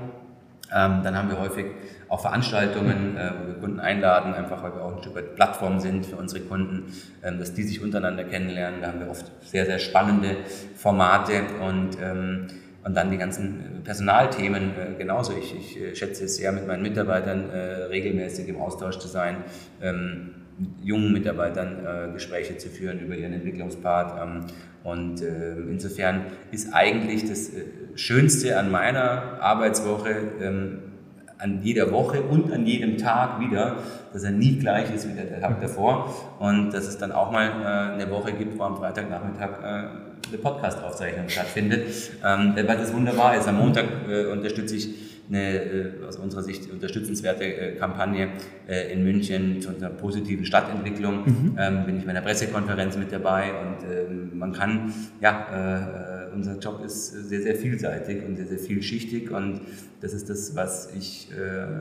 [0.75, 1.65] Ähm, dann haben wir häufig
[2.09, 5.79] auch Veranstaltungen, äh, wo wir Kunden einladen, einfach weil wir auch ein Stück weit Plattform
[5.79, 6.85] sind für unsere Kunden,
[7.21, 8.81] ähm, dass die sich untereinander kennenlernen.
[8.81, 10.37] Da haben wir oft sehr, sehr spannende
[10.75, 12.47] Formate und ähm,
[12.83, 15.33] und dann die ganzen äh, Personalthemen äh, genauso.
[15.37, 19.37] Ich, ich äh, schätze es sehr, mit meinen Mitarbeitern äh, regelmäßig im Austausch zu sein,
[19.81, 20.35] ähm,
[20.81, 24.21] jungen Mitarbeitern äh, Gespräche zu führen über ihren Entwicklungspart.
[24.21, 24.45] Ähm,
[24.83, 27.51] und äh, insofern ist eigentlich das
[27.95, 30.79] Schönste an meiner Arbeitswoche ähm,
[31.43, 33.75] an jeder Woche und an jedem Tag wieder,
[34.13, 37.47] dass er nie gleich ist wie der Tag davor und dass es dann auch mal
[37.47, 39.83] äh, eine Woche gibt, wo am Freitagnachmittag äh,
[40.27, 41.87] eine Podcast-Aufzeichnung stattfindet,
[42.25, 43.47] ähm, weil das wunderbar ist.
[43.47, 44.89] Am Montag äh, unterstütze ich
[45.29, 48.29] eine äh, aus unserer Sicht unterstützenswerte äh, Kampagne
[48.67, 51.25] äh, in München zu einer positiven Stadtentwicklung.
[51.25, 51.57] Mhm.
[51.57, 56.83] Ähm, bin ich bei einer Pressekonferenz mit dabei und ähm, man kann, ja, unser Job
[56.83, 59.61] ist sehr, sehr vielseitig und sehr, sehr vielschichtig und
[60.01, 61.29] das ist das, was ich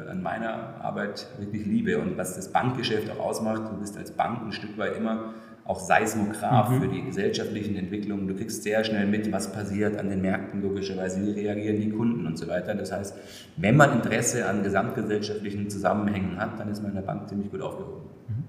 [0.08, 3.62] an meiner Arbeit wirklich liebe und was das Bankgeschäft auch ausmacht.
[3.70, 5.34] Du bist als Bank ein Stück weit immer
[5.64, 6.80] auch Seismograph mhm.
[6.80, 8.26] für die gesellschaftlichen Entwicklungen.
[8.26, 12.26] Du kriegst sehr schnell mit, was passiert an den Märkten, logischerweise, wie reagieren die Kunden
[12.26, 12.74] und so weiter.
[12.74, 13.14] Das heißt,
[13.56, 17.60] wenn man Interesse an gesamtgesellschaftlichen Zusammenhängen hat, dann ist man in der Bank ziemlich gut
[17.60, 18.02] aufgehoben.
[18.28, 18.44] Mhm.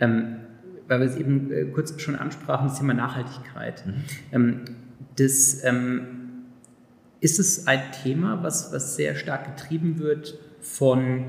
[0.00, 0.36] Ähm,
[0.88, 3.84] weil wir es eben äh, kurz schon ansprachen, das Thema Nachhaltigkeit.
[3.86, 3.94] Mhm.
[4.32, 4.64] Ähm,
[5.16, 6.16] das, ähm,
[7.20, 11.24] ist es ein Thema, was, was sehr stark getrieben wird von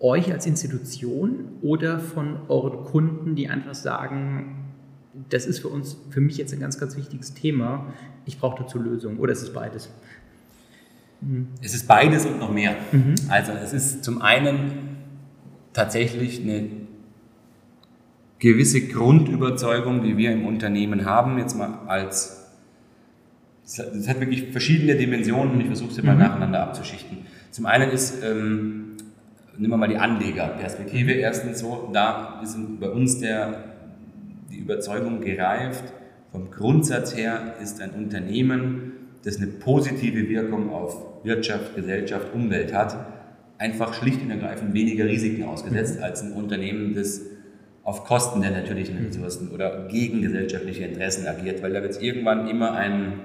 [0.00, 4.56] euch als Institution oder von euren Kunden, die einfach sagen,
[5.28, 7.92] das ist für uns, für mich jetzt ein ganz, ganz wichtiges Thema,
[8.24, 9.90] ich brauche dazu Lösungen oder ist es beides?
[11.20, 11.48] Mhm.
[11.62, 12.76] Es ist beides und noch mehr.
[12.92, 13.14] Mhm.
[13.28, 14.96] Also es ist zum einen
[15.72, 16.68] tatsächlich eine
[18.38, 22.50] gewisse Grundüberzeugung, die wir im Unternehmen haben, jetzt mal als,
[23.64, 26.20] es hat wirklich verschiedene Dimensionen und ich versuche sie mal mhm.
[26.20, 27.18] nacheinander abzuschichten.
[27.50, 28.89] Zum einen ist, ähm,
[29.60, 31.12] nehmen wir mal die Anlegerperspektive.
[31.12, 33.64] Erstens so, da ist bei uns der,
[34.50, 35.84] die Überzeugung gereift,
[36.32, 38.92] vom Grundsatz her ist ein Unternehmen,
[39.22, 42.96] das eine positive Wirkung auf Wirtschaft, Gesellschaft, Umwelt hat,
[43.58, 46.04] einfach schlicht und ergreifend weniger Risiken ausgesetzt mhm.
[46.04, 47.20] als ein Unternehmen, das
[47.82, 52.48] auf Kosten der natürlichen Ressourcen oder gegen gesellschaftliche Interessen agiert, weil da wird es irgendwann
[52.48, 53.20] immer einen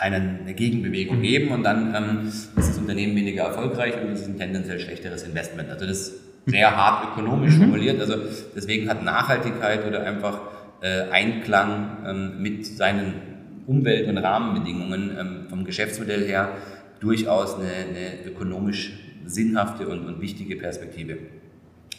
[0.00, 1.22] eine Gegenbewegung mhm.
[1.22, 5.22] geben und dann ähm, ist das Unternehmen weniger erfolgreich und es ist ein tendenziell schlechteres
[5.24, 5.68] Investment.
[5.68, 7.62] Also das ist sehr hart ökonomisch mhm.
[7.62, 8.00] formuliert.
[8.00, 8.14] Also
[8.56, 10.40] deswegen hat Nachhaltigkeit oder einfach
[10.80, 13.14] äh, Einklang ähm, mit seinen
[13.66, 16.56] Umwelt- und Rahmenbedingungen ähm, vom Geschäftsmodell her
[17.00, 18.92] durchaus eine, eine ökonomisch
[19.26, 21.18] sinnhafte und, und, wichtige Perspektive.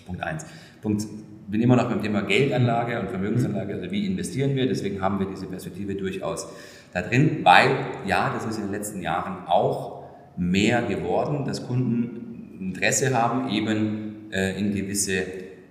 [0.05, 0.45] Punkt eins.
[0.81, 1.03] Punkt
[1.51, 5.27] bin immer noch beim Thema Geldanlage und Vermögensanlage, also wie investieren wir, deswegen haben wir
[5.27, 6.47] diese Perspektive durchaus
[6.93, 7.75] da drin, weil
[8.07, 10.03] ja, das ist in den letzten Jahren auch
[10.37, 15.23] mehr geworden, dass Kunden Interesse haben, eben äh, in gewisse,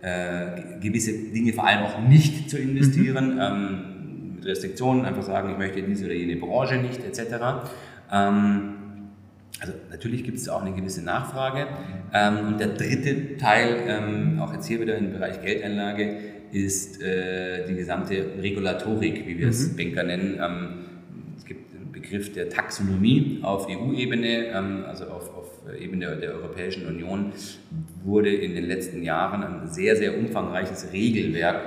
[0.02, 3.40] äh, gewisse Dinge vor allem auch nicht zu investieren, mhm.
[3.40, 7.36] ähm, mit Restriktionen einfach sagen, ich möchte diese oder jene Branche nicht, etc.
[8.12, 8.79] Ähm,
[9.58, 11.66] also natürlich gibt es auch eine gewisse Nachfrage.
[12.12, 16.16] Ähm, und der dritte Teil, ähm, auch jetzt hier wieder im Bereich Geldanlage,
[16.52, 19.52] ist äh, die gesamte Regulatorik, wie wir mhm.
[19.52, 20.38] es Banker nennen.
[20.42, 20.84] Ähm,
[21.36, 26.34] es gibt den Begriff der Taxonomie auf EU-Ebene, ähm, also auf, auf Ebene der, der
[26.34, 27.32] Europäischen Union,
[28.02, 31.60] wurde in den letzten Jahren ein sehr, sehr umfangreiches Regelwerk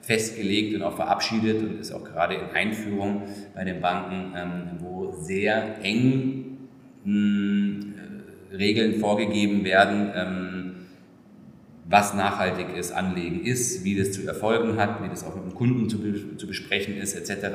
[0.00, 3.22] festgelegt und auch verabschiedet und ist auch gerade in Einführung
[3.54, 6.53] bei den Banken, ähm, wo sehr eng
[7.06, 10.64] äh, Regeln vorgegeben werden, ähm,
[11.86, 15.88] was nachhaltiges Anlegen ist, wie das zu erfolgen hat, wie das auch mit dem Kunden
[15.88, 15.98] zu,
[16.36, 17.46] zu besprechen ist, etc.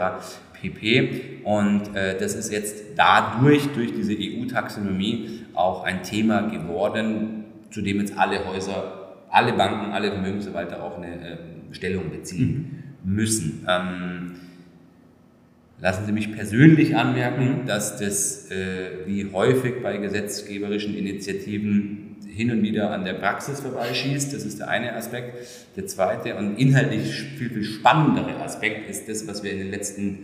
[0.54, 1.41] pp.
[1.43, 8.00] Und äh, das ist jetzt dadurch, durch diese EU-Taxonomie, auch ein Thema geworden, zu dem
[8.00, 11.38] jetzt alle Häuser, alle Banken, alle Vermögensverwalter auch eine äh,
[11.72, 13.16] Stellung beziehen mhm.
[13.16, 13.66] müssen.
[13.68, 14.36] Ähm,
[15.82, 22.62] Lassen Sie mich persönlich anmerken, dass das äh, wie häufig bei gesetzgeberischen Initiativen hin und
[22.62, 24.34] wieder an der Praxis vorbeischießt.
[24.34, 25.36] Das ist der eine Aspekt.
[25.78, 30.20] Der zweite und inhaltlich viel, viel spannendere Aspekt ist das, was wir in den letzten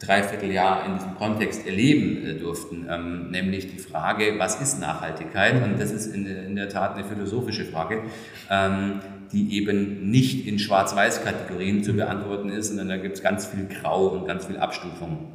[0.00, 5.62] Dreivierteljahr in diesem Kontext erleben äh, durften, ähm, nämlich die Frage, was ist Nachhaltigkeit?
[5.62, 8.02] Und das ist in, in der Tat eine philosophische Frage.
[8.50, 9.00] Ähm,
[9.32, 14.08] die eben nicht in Schwarz-Weiß-Kategorien zu beantworten ist, sondern da gibt es ganz viel Grau
[14.08, 15.28] und ganz viel Abstufung.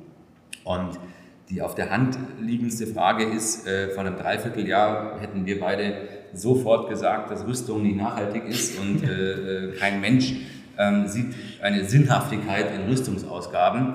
[0.63, 0.99] Und
[1.49, 5.95] die auf der Hand liegendste Frage ist, äh, vor einem Dreivierteljahr hätten wir beide
[6.33, 10.33] sofort gesagt, dass Rüstung nicht nachhaltig ist und äh, äh, kein Mensch
[10.77, 13.93] ähm, sieht eine Sinnhaftigkeit in Rüstungsausgaben.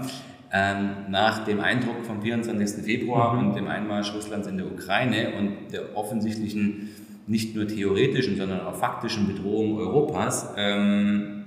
[0.54, 2.84] Ähm, nach dem Eindruck vom 24.
[2.84, 3.48] Februar mhm.
[3.48, 6.90] und dem Einmarsch Russlands in der Ukraine und der offensichtlichen
[7.26, 11.44] nicht nur theoretischen, sondern auch faktischen Bedrohung Europas, ähm,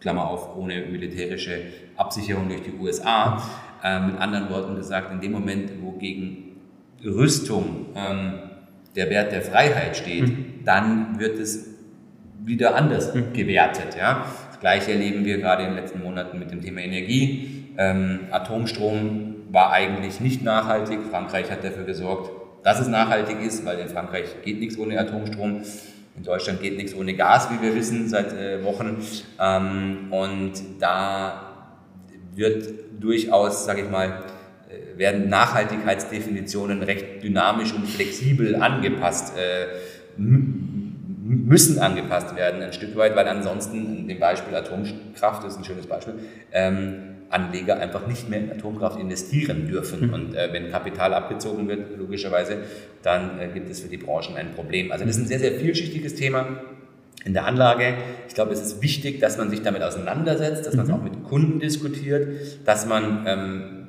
[0.00, 1.60] Klammer auf, ohne militärische
[1.96, 3.42] Absicherung durch die USA,
[3.82, 6.56] äh, mit anderen Worten gesagt, in dem Moment, wo gegen
[7.04, 8.34] Rüstung ähm,
[8.96, 10.64] der Wert der Freiheit steht, mhm.
[10.64, 11.68] dann wird es
[12.44, 13.32] wieder anders mhm.
[13.32, 13.96] gewertet.
[13.98, 14.26] Ja?
[14.50, 17.66] Das Gleiche erleben wir gerade in den letzten Monaten mit dem Thema Energie.
[17.76, 21.00] Ähm, Atomstrom war eigentlich nicht nachhaltig.
[21.10, 22.30] Frankreich hat dafür gesorgt,
[22.64, 25.62] dass es nachhaltig ist, weil in Frankreich geht nichts ohne Atomstrom.
[26.16, 28.96] In Deutschland geht nichts ohne Gas, wie wir wissen, seit äh, Wochen.
[29.38, 31.52] Ähm, und da
[32.34, 32.66] wird
[32.98, 34.22] durchaus, sage ich mal,
[34.70, 39.66] äh, werden Nachhaltigkeitsdefinitionen recht dynamisch und flexibel angepasst, äh,
[40.16, 46.14] müssen angepasst werden ein Stück weit, weil ansonsten, dem Beispiel Atomkraft ist ein schönes Beispiel,
[46.52, 50.08] ähm, Anleger einfach nicht mehr in Atomkraft investieren dürfen.
[50.08, 50.14] Mhm.
[50.14, 52.58] Und äh, wenn Kapital abgezogen wird, logischerweise,
[53.02, 54.92] dann äh, gibt es für die Branchen ein Problem.
[54.92, 56.60] Also das ist ein sehr, sehr vielschichtiges Thema
[57.24, 57.94] in der Anlage.
[58.28, 60.98] Ich glaube, es ist wichtig, dass man sich damit auseinandersetzt, dass man es mhm.
[60.98, 62.28] auch mit Kunden diskutiert,
[62.64, 63.84] dass man ähm,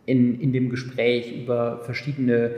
[0.05, 2.51] in, in dem Gespräch über verschiedene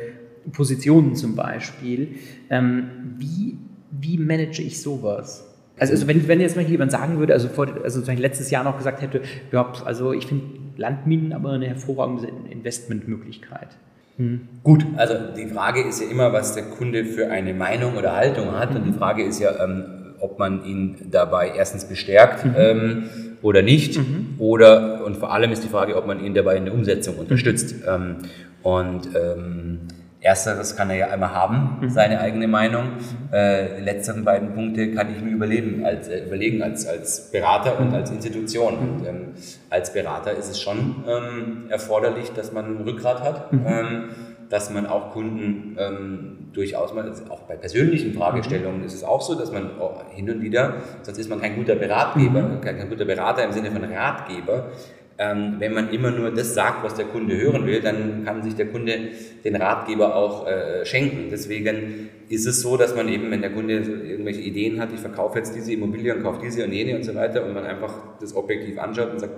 [0.51, 2.15] Positionen zum Beispiel.
[2.49, 3.57] Ähm, wie,
[3.91, 5.51] wie manage ich sowas?
[5.77, 8.77] Also, also wenn, wenn jetzt mal jemand sagen würde, also, vor, also letztes Jahr noch
[8.77, 10.45] gesagt hätte, ja, also ich finde
[10.77, 13.69] Landminen aber eine hervorragende Investmentmöglichkeit.
[14.17, 14.47] Hm.
[14.63, 18.53] Gut, also die Frage ist ja immer, was der Kunde für eine Meinung oder Haltung
[18.53, 18.71] hat.
[18.71, 18.75] Mhm.
[18.77, 18.95] Und die mhm.
[18.95, 22.53] Frage ist ja, ähm, ob man ihn dabei erstens bestärkt mhm.
[22.57, 23.03] ähm,
[23.41, 23.97] oder nicht.
[23.97, 24.35] Mhm.
[24.37, 27.75] Oder, und vor allem ist die Frage, ob man ihn dabei in der Umsetzung unterstützt.
[27.87, 28.17] Ähm,
[28.63, 29.81] und ähm,
[30.25, 31.89] Ersteres kann er ja einmal haben, mhm.
[31.91, 32.93] seine eigene Meinung.
[33.31, 37.79] Äh, die letzteren beiden Punkte kann ich mir überleben, als, äh, überlegen als, als Berater
[37.79, 38.73] und als Institution.
[38.73, 39.27] Und ähm,
[39.69, 43.65] als Berater ist es schon ähm, erforderlich, dass man ein Rückgrat hat, mhm.
[43.67, 44.03] ähm,
[44.49, 49.35] dass man auch Kunden ähm, durchaus mal, auch bei persönlichen Fragestellungen ist es auch so,
[49.35, 49.71] dass man
[50.09, 52.61] hin und wieder, sonst ist man kein guter Beratgeber, mhm.
[52.61, 54.71] kein, kein guter Berater im Sinne von Ratgeber,
[55.17, 58.55] ähm, wenn man immer nur das sagt, was der Kunde hören will, dann kann sich
[58.55, 59.11] der Kunde
[59.43, 61.29] den Ratgeber auch äh, schenken.
[61.31, 65.37] Deswegen ist es so, dass man eben, wenn der Kunde irgendwelche Ideen hat, ich verkaufe
[65.37, 68.35] jetzt diese Immobilie und kaufe diese und jene und so weiter und man einfach das
[68.35, 69.33] objektiv anschaut und sagt,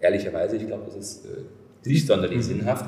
[0.00, 2.42] ehrlicherweise, ich glaube, das ist äh, nicht sonderlich mhm.
[2.42, 2.84] sinnhaft,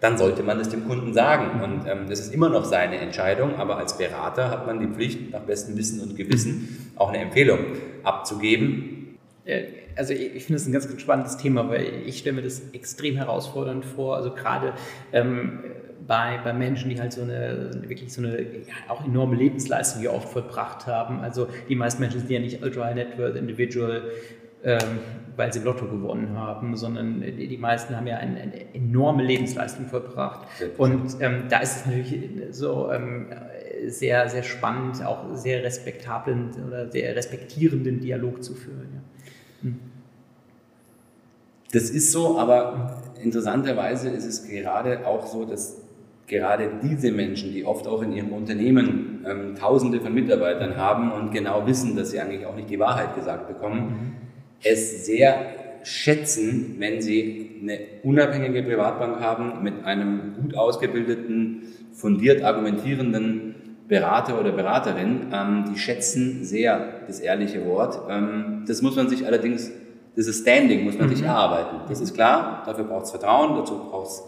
[0.00, 1.62] dann sollte man es dem Kunden sagen.
[1.62, 5.32] Und ähm, das ist immer noch seine Entscheidung, aber als Berater hat man die Pflicht,
[5.32, 7.58] nach bestem Wissen und Gewissen auch eine Empfehlung
[8.02, 9.18] abzugeben.
[9.44, 9.62] Äh,
[9.96, 13.16] also ich finde es ein ganz, ganz spannendes Thema, weil ich stelle mir das extrem
[13.16, 14.16] herausfordernd vor.
[14.16, 14.72] Also gerade
[15.12, 15.60] ähm,
[16.06, 20.12] bei, bei Menschen, die halt so eine wirklich so eine ja, auch enorme Lebensleistung hier
[20.12, 21.20] oft vollbracht haben.
[21.20, 24.02] Also die meisten Menschen sind ja nicht Ultra Net Worth Individual,
[24.64, 25.00] ähm,
[25.36, 29.86] weil sie Lotto gewonnen haben, sondern die, die meisten haben ja eine, eine enorme Lebensleistung
[29.86, 30.46] vollbracht.
[30.76, 33.28] Und ähm, da ist es natürlich so ähm,
[33.86, 38.88] sehr, sehr spannend, auch sehr respektablen oder sehr respektierenden Dialog zu führen.
[38.94, 39.00] Ja.
[41.72, 45.78] Das ist so, aber interessanterweise ist es gerade auch so, dass
[46.26, 51.32] gerade diese Menschen, die oft auch in ihrem Unternehmen ähm, Tausende von Mitarbeitern haben und
[51.32, 54.12] genau wissen, dass sie eigentlich auch nicht die Wahrheit gesagt bekommen, mhm.
[54.62, 55.34] es sehr
[55.84, 63.54] schätzen, wenn sie eine unabhängige Privatbank haben mit einem gut ausgebildeten, fundiert argumentierenden
[63.92, 68.00] Berater oder Beraterin, ähm, die schätzen sehr das ehrliche Wort.
[68.08, 69.70] Ähm, das muss man sich allerdings,
[70.16, 71.14] dieses Standing muss man mhm.
[71.14, 71.76] sich erarbeiten.
[71.90, 74.22] Das ist klar, dafür braucht es Vertrauen, dazu braucht es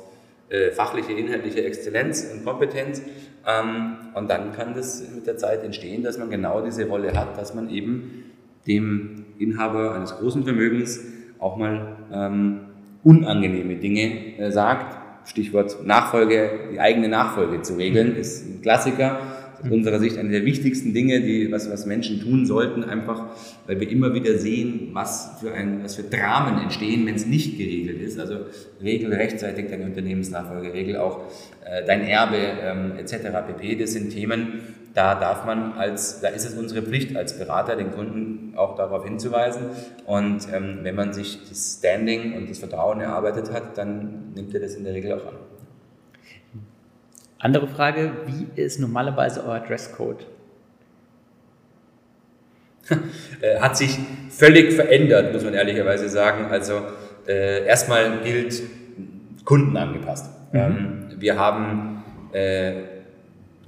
[0.51, 3.01] äh, fachliche, inhaltliche Exzellenz und Kompetenz.
[3.47, 7.39] Ähm, und dann kann das mit der Zeit entstehen, dass man genau diese Rolle hat,
[7.39, 8.25] dass man eben
[8.67, 11.01] dem Inhaber eines großen Vermögens
[11.39, 12.61] auch mal ähm,
[13.03, 14.99] unangenehme Dinge äh, sagt.
[15.27, 20.45] Stichwort Nachfolge, die eigene Nachfolge zu regeln, ist ein Klassiker aus unserer Sicht eine der
[20.45, 23.27] wichtigsten Dinge, die, was, was Menschen tun sollten, einfach,
[23.67, 27.59] weil wir immer wieder sehen, was für, ein, was für Dramen entstehen, wenn es nicht
[27.59, 28.19] geregelt ist.
[28.19, 28.41] Also
[28.83, 31.21] regel rechtzeitig deine Unternehmensnachfolge, regel auch
[31.65, 33.29] äh, dein Erbe ähm, etc.
[33.47, 33.77] pp.
[33.77, 34.61] Das sind Themen,
[34.95, 39.05] da darf man als, da ist es unsere Pflicht als Berater, den Kunden auch darauf
[39.05, 39.65] hinzuweisen.
[40.07, 44.61] Und ähm, wenn man sich das Standing und das Vertrauen erarbeitet hat, dann nimmt er
[44.61, 45.35] das in der Regel auch an.
[47.45, 50.27] Andere Frage, wie ist normalerweise euer Dresscode?
[53.41, 53.99] Äh, hat sich
[54.31, 56.47] völlig verändert, muss man ehrlicherweise sagen.
[56.51, 56.81] Also
[57.27, 58.63] äh, erstmal gilt
[59.45, 60.31] Kunden angepasst.
[60.53, 60.59] Mhm.
[60.59, 62.73] Ähm, wir haben äh,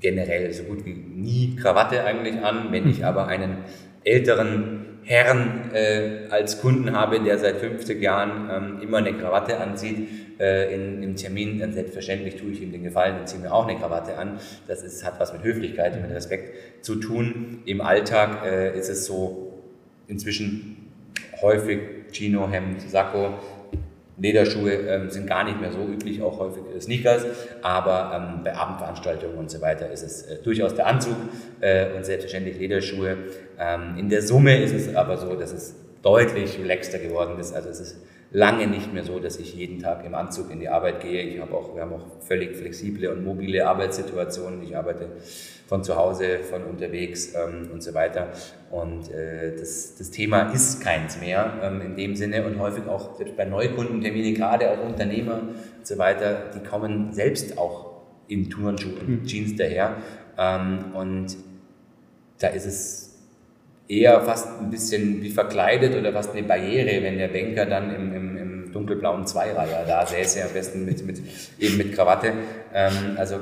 [0.01, 2.69] generell so gut wie nie Krawatte eigentlich an.
[2.71, 3.05] Wenn ich mhm.
[3.05, 3.59] aber einen
[4.05, 10.09] älteren Herrn äh, als Kunden habe, der seit 50 Jahren ähm, immer eine Krawatte anzieht,
[10.39, 13.67] äh, in, im Termin, dann selbstverständlich tue ich ihm den Gefallen und ziehe mir auch
[13.67, 14.39] eine Krawatte an.
[14.69, 17.63] Das ist, hat was mit Höflichkeit und mit Respekt zu tun.
[17.65, 19.63] Im Alltag äh, ist es so
[20.09, 20.93] inzwischen
[21.41, 21.81] häufig
[22.13, 23.35] Chino, Hemd, Sakko,
[24.19, 27.27] Lederschuhe ähm, sind gar nicht mehr so üblich, auch häufig Sneakers,
[27.61, 31.17] aber ähm, bei Abendveranstaltungen und so weiter ist es äh, durchaus der Anzug
[31.61, 33.19] äh, und selbstverständlich Lederschuhe.
[33.59, 37.55] Ähm, in der Summe ist es aber so, dass es deutlich relaxter geworden ist.
[37.55, 37.97] Also es ist
[38.37, 41.23] lange nicht mehr so, dass ich jeden Tag im Anzug in die Arbeit gehe.
[41.23, 44.63] Ich habe auch, wir haben auch völlig flexible und mobile Arbeitssituationen.
[44.63, 45.09] Ich arbeite
[45.67, 48.29] von zu Hause, von unterwegs ähm, und so weiter.
[48.71, 53.17] Und äh, das, das Thema ist keins mehr ähm, in dem Sinne und häufig auch
[53.17, 55.41] selbst bei Neukundenterminen, gerade auch Unternehmer
[55.79, 59.25] und so weiter, die kommen selbst auch in Turnschuhe und mhm.
[59.25, 59.97] Jeans daher.
[60.37, 61.39] Ähm, und
[62.39, 63.06] da ist es
[63.89, 68.15] eher fast ein bisschen wie verkleidet oder fast eine Barriere, wenn der Banker dann im,
[68.15, 71.21] im, im dunkelblauen Zweireiher da säße, am besten mit, mit,
[71.59, 72.33] eben mit Krawatte.
[72.75, 73.37] Ähm, also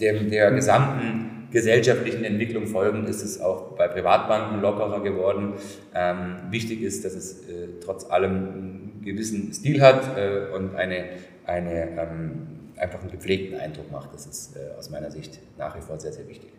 [0.00, 5.54] der, der gesamten gesellschaftlichen Entwicklung folgend ist es auch bei Privatbanken lockerer geworden.
[5.94, 11.04] Ähm, wichtig ist, dass es äh, trotz allem einen gewissen Stil hat äh, und eine,
[11.46, 12.46] eine, ähm,
[12.76, 14.12] einfach einen gepflegten Eindruck macht.
[14.12, 16.50] Das ist äh, aus meiner Sicht nach wie vor sehr, sehr wichtig.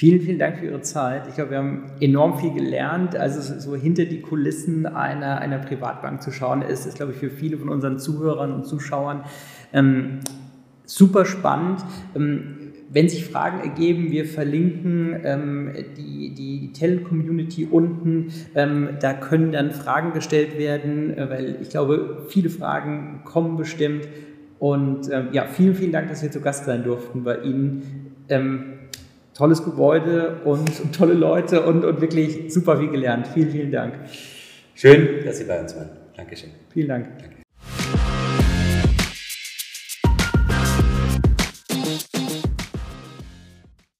[0.00, 1.26] Vielen, vielen Dank für Ihre Zeit.
[1.28, 3.14] Ich glaube, wir haben enorm viel gelernt.
[3.16, 7.28] Also so hinter die Kulissen einer, einer Privatbank zu schauen, ist, ist, glaube ich, für
[7.28, 9.24] viele von unseren Zuhörern und Zuschauern
[9.74, 10.20] ähm,
[10.86, 11.84] super spannend.
[12.16, 18.28] Ähm, wenn sich Fragen ergeben, wir verlinken ähm, die, die Tele-Community unten.
[18.54, 24.08] Ähm, da können dann Fragen gestellt werden, äh, weil ich glaube, viele Fragen kommen bestimmt.
[24.58, 27.82] Und ähm, ja, vielen, vielen Dank, dass wir zu Gast sein durften bei Ihnen.
[29.40, 33.26] Tolles Gebäude und, und tolle Leute und, und wirklich super viel gelernt.
[33.26, 33.94] Vielen, vielen Dank.
[34.74, 35.88] Schön, dass Sie bei uns waren.
[36.14, 36.50] Dankeschön.
[36.68, 37.06] Vielen Dank.
[37.18, 37.39] Danke.